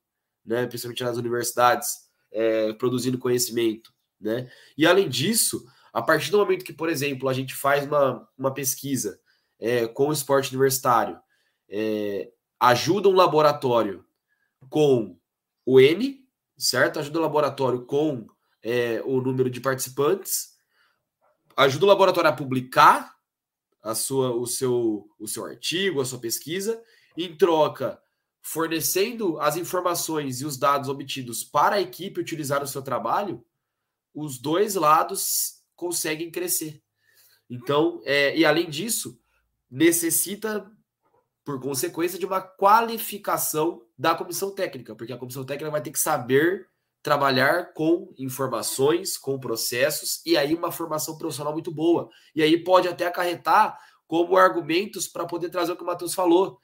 [0.44, 3.93] né, principalmente nas universidades, é, produzindo conhecimento.
[4.20, 4.50] Né?
[4.76, 8.52] E além disso, a partir do momento que, por exemplo, a gente faz uma, uma
[8.52, 9.20] pesquisa
[9.60, 11.18] é, com o esporte universitário,
[11.68, 14.04] é, ajuda um laboratório
[14.68, 15.18] com
[15.64, 16.98] o N, certo?
[16.98, 18.26] Ajuda o laboratório com
[18.62, 20.54] é, o número de participantes,
[21.56, 23.14] ajuda o laboratório a publicar
[23.82, 26.82] a sua, o, seu, o seu artigo, a sua pesquisa,
[27.16, 28.00] em troca,
[28.40, 33.44] fornecendo as informações e os dados obtidos para a equipe utilizar o seu trabalho,
[34.14, 36.82] os dois lados conseguem crescer.
[37.50, 39.18] Então, é, e além disso,
[39.70, 40.70] necessita,
[41.44, 45.98] por consequência, de uma qualificação da comissão técnica, porque a comissão técnica vai ter que
[45.98, 46.68] saber
[47.02, 52.08] trabalhar com informações, com processos, e aí uma formação profissional muito boa.
[52.34, 56.58] E aí pode até acarretar como argumentos para poder trazer o que o Matheus falou,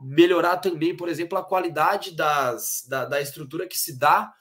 [0.00, 4.32] melhorar também, por exemplo, a qualidade das, da, da estrutura que se dá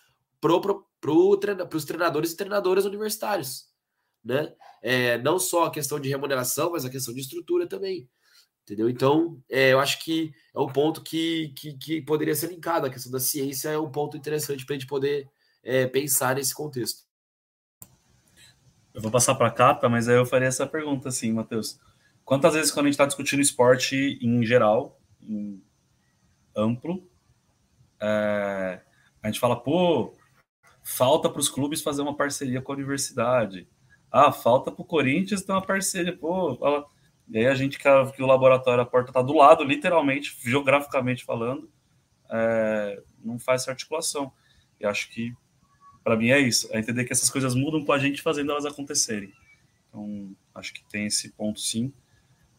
[0.41, 3.67] pro, para os treinadores e treinadoras universitários.
[4.23, 4.53] Né?
[4.81, 8.09] É, não só a questão de remuneração, mas a questão de estrutura também.
[8.63, 8.89] Entendeu?
[8.89, 12.87] Então, é, eu acho que é um ponto que, que, que, poderia ser linkado.
[12.87, 15.29] A questão da ciência é um ponto interessante para a gente poder
[15.61, 17.03] é, pensar nesse contexto.
[18.93, 21.77] Eu vou passar para a Cata, mas aí eu faria essa pergunta assim, Matheus.
[22.23, 25.61] Quantas vezes, quando a gente está discutindo esporte em geral, em
[26.55, 27.05] amplo,
[27.99, 28.81] é,
[29.21, 30.15] a gente fala, pô,
[30.83, 33.67] falta para os clubes fazer uma parceria com a universidade.
[34.11, 36.15] Ah, falta para o Corinthians ter uma parceria.
[36.15, 36.85] Pô, fala...
[37.29, 37.87] E aí a gente que,
[38.21, 41.69] o laboratório, a porta está do lado, literalmente, geograficamente falando.
[42.33, 44.31] é, não faz essa articulação.
[44.79, 45.33] E acho que,
[46.03, 46.67] para mim, é isso.
[46.71, 49.31] É entender que essas coisas mudam com a gente fazendo elas acontecerem.
[49.87, 51.93] Então, acho que tem esse ponto, sim.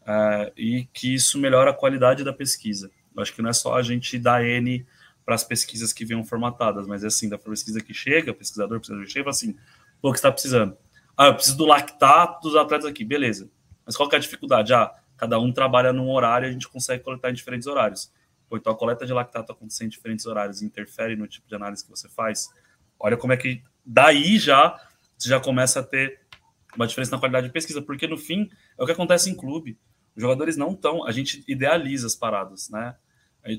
[0.06, 2.90] É, e que isso melhora a qualidade da pesquisa.
[3.16, 4.86] Acho que não é só a gente dar N
[5.24, 8.76] para as pesquisas que venham formatadas, mas é assim, da pesquisa que chega, o pesquisador,
[8.76, 9.56] o pesquisador chega assim,
[10.02, 10.76] o que está precisando?
[11.16, 13.50] Ah, eu preciso do lactato dos atletas aqui, beleza.
[13.86, 14.74] Mas qual que é a dificuldade?
[14.74, 18.12] Ah, cada um trabalha num horário e a gente consegue coletar em diferentes horários.
[18.48, 21.84] Pô, então a coleta de lactato acontecendo em diferentes horários interfere no tipo de análise
[21.84, 22.48] que você faz.
[22.98, 24.78] Olha como é que daí já
[25.16, 26.20] você já começa a ter
[26.76, 29.78] uma diferença na qualidade de pesquisa, porque no fim é o que acontece em clube.
[30.14, 32.96] Os jogadores não estão, a gente idealiza as paradas, né?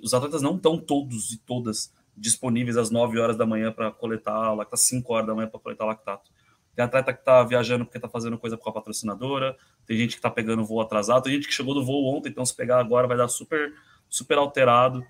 [0.03, 4.53] Os atletas não estão todos e todas disponíveis às 9 horas da manhã para coletar
[4.53, 6.31] lactato, 5 horas da manhã para coletar lactato.
[6.75, 9.55] Tem atleta que está viajando porque está fazendo coisa com a patrocinadora,
[9.85, 12.45] tem gente que está pegando voo atrasado, tem gente que chegou do voo ontem, então
[12.45, 13.73] se pegar agora vai dar super,
[14.09, 15.05] super alterado.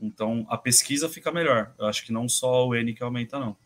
[0.00, 1.72] Então a pesquisa fica melhor.
[1.78, 3.56] Eu acho que não só o N que aumenta, não.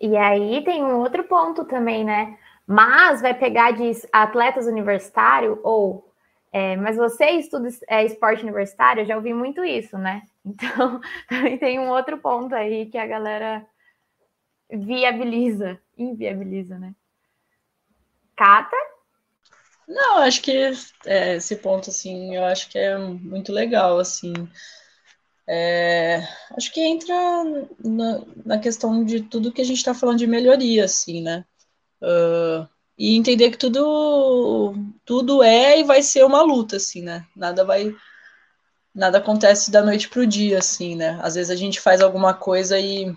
[0.00, 2.36] E aí tem um outro ponto também, né?
[2.66, 6.11] Mas vai pegar de atletas universitário ou
[6.52, 10.22] é, mas você estuda é, esporte universitário, eu já ouvi muito isso, né?
[10.44, 13.64] Então, também tem um outro ponto aí que a galera
[14.68, 16.92] viabiliza, inviabiliza, né?
[18.36, 18.76] Cata?
[19.86, 20.50] Não, acho que
[21.06, 24.32] é, esse ponto, assim, eu acho que é muito legal, assim.
[25.46, 26.26] É,
[26.56, 27.14] acho que entra
[27.84, 31.44] na, na, questão de tudo que a gente está falando de melhoria, assim, né?
[32.00, 32.68] Uh,
[32.98, 34.74] e entender que tudo,
[35.04, 37.26] tudo é e vai ser uma luta, assim, né?
[37.34, 37.94] Nada vai
[38.94, 41.18] nada acontece da noite pro dia, assim, né?
[41.22, 43.14] Às vezes a gente faz alguma coisa e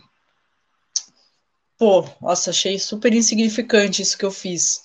[1.77, 4.81] pô, nossa, achei super insignificante isso que eu fiz.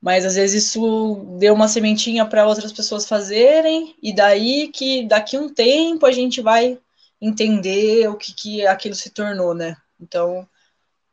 [0.00, 5.38] Mas às vezes isso deu uma sementinha para outras pessoas fazerem, e daí que daqui
[5.38, 6.78] um tempo a gente vai
[7.20, 9.76] entender o que, que aquilo se tornou, né?
[10.00, 10.46] Então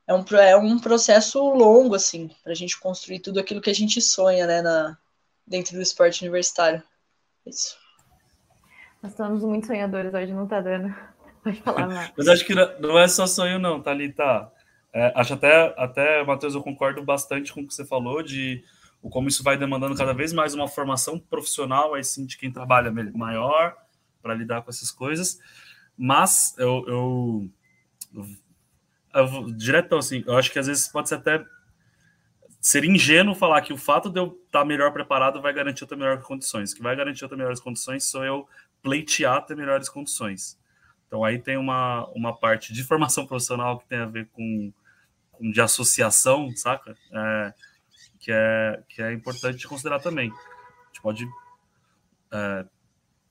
[0.10, 3.76] é um, é um processo longo, assim, para a gente construir tudo aquilo que a
[3.76, 4.97] gente sonha, né, na,
[5.45, 6.82] dentro do esporte universitário.
[7.45, 7.78] Isso.
[9.03, 10.91] Nós estamos muito sonhadores hoje, não tá dando.
[11.43, 12.12] Pode falar, mais.
[12.18, 14.51] Mas acho que não é só sonho, não, Thalita.
[14.91, 18.64] É, acho até, até, Matheus, eu concordo bastante com o que você falou de
[19.03, 22.51] o como isso vai demandando cada vez mais uma formação profissional, aí sim, de quem
[22.51, 23.78] trabalha maior
[24.24, 25.39] para lidar com essas coisas.
[25.95, 27.49] Mas eu, eu,
[29.14, 31.43] eu diretão, assim, eu acho que às vezes pode ser até
[32.62, 36.24] ser ingênuo falar que o fato de eu estar melhor preparado vai garantir ter melhores
[36.24, 36.74] condições.
[36.74, 38.47] Que vai garantir ter melhores condições sou eu
[38.82, 40.57] pleitear ter melhores condições.
[41.07, 44.72] Então aí tem uma, uma parte de formação profissional que tem a ver com,
[45.32, 46.95] com de associação, saca?
[47.12, 47.53] É,
[48.20, 50.30] que, é, que é importante considerar também.
[50.30, 51.28] A gente pode.
[52.32, 52.66] É,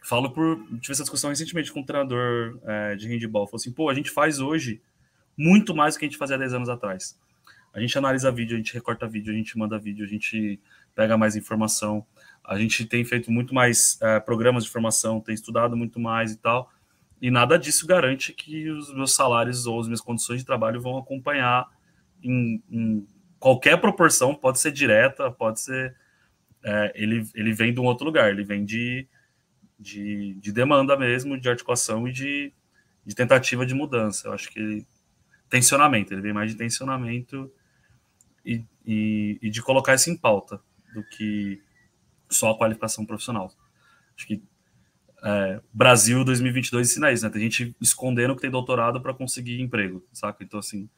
[0.02, 0.56] falo por.
[0.80, 3.46] Tive essa discussão recentemente com um treinador é, de handball.
[3.46, 4.80] Falou assim: pô, a gente faz hoje
[5.38, 7.16] muito mais do que a gente fazia 10 anos atrás.
[7.72, 10.60] A gente analisa vídeo, a gente recorta vídeo, a gente manda vídeo, a gente
[10.94, 12.04] pega mais informação.
[12.44, 16.38] A gente tem feito muito mais é, programas de formação, tem estudado muito mais e
[16.38, 16.72] tal.
[17.20, 20.98] E nada disso garante que os meus salários ou as minhas condições de trabalho vão
[20.98, 21.66] acompanhar
[22.22, 23.06] em, em
[23.38, 25.94] qualquer proporção, pode ser direta, pode ser.
[26.64, 29.06] É, ele, ele vem de um outro lugar, ele vem de,
[29.78, 32.52] de, de demanda mesmo, de articulação e de,
[33.04, 34.28] de tentativa de mudança.
[34.28, 34.84] Eu acho que
[35.48, 37.50] tensionamento, ele vem mais de tensionamento
[38.44, 40.60] e, e, e de colocar isso em pauta
[40.94, 41.62] do que
[42.30, 43.50] só a qualificação profissional.
[44.16, 44.42] Acho que
[45.22, 47.30] é, Brasil 2022 ensina isso, né?
[47.30, 50.44] Tem gente escondendo que tem doutorado para conseguir emprego, saca?
[50.44, 50.88] Então, assim,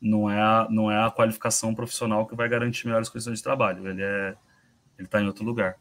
[0.00, 3.88] não é, a, não é a qualificação profissional que vai garantir melhores condições de trabalho.
[3.88, 4.36] Ele é
[4.98, 5.76] ele está em outro lugar.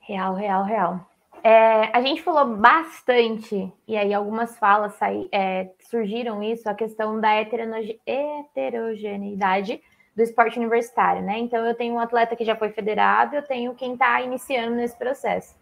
[0.00, 1.10] Real, real, real.
[1.50, 7.18] É, a gente falou bastante, e aí algumas falas saí, é, surgiram isso, a questão
[7.18, 9.82] da heterogeneidade
[10.14, 11.38] do esporte universitário, né?
[11.38, 14.94] Então eu tenho um atleta que já foi federado, eu tenho quem está iniciando nesse
[14.98, 15.56] processo.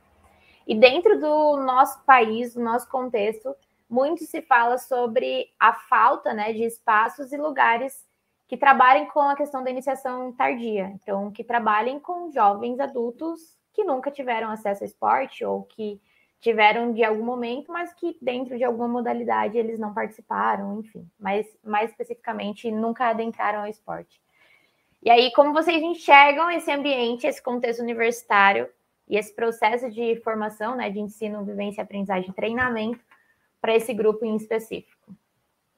[0.67, 3.55] E dentro do nosso país, do nosso contexto,
[3.89, 8.05] muito se fala sobre a falta né, de espaços e lugares
[8.49, 10.93] que trabalhem com a questão da iniciação tardia.
[11.01, 16.01] Então, que trabalhem com jovens adultos que nunca tiveram acesso ao esporte ou que
[16.41, 21.47] tiveram de algum momento, mas que dentro de alguma modalidade eles não participaram, enfim, mas
[21.63, 24.19] mais especificamente nunca adentraram ao esporte.
[25.03, 28.67] E aí, como vocês enxergam esse ambiente, esse contexto universitário
[29.07, 33.05] e esse processo de formação, né, de ensino, vivência, aprendizagem, treinamento
[33.61, 35.15] para esse grupo em específico?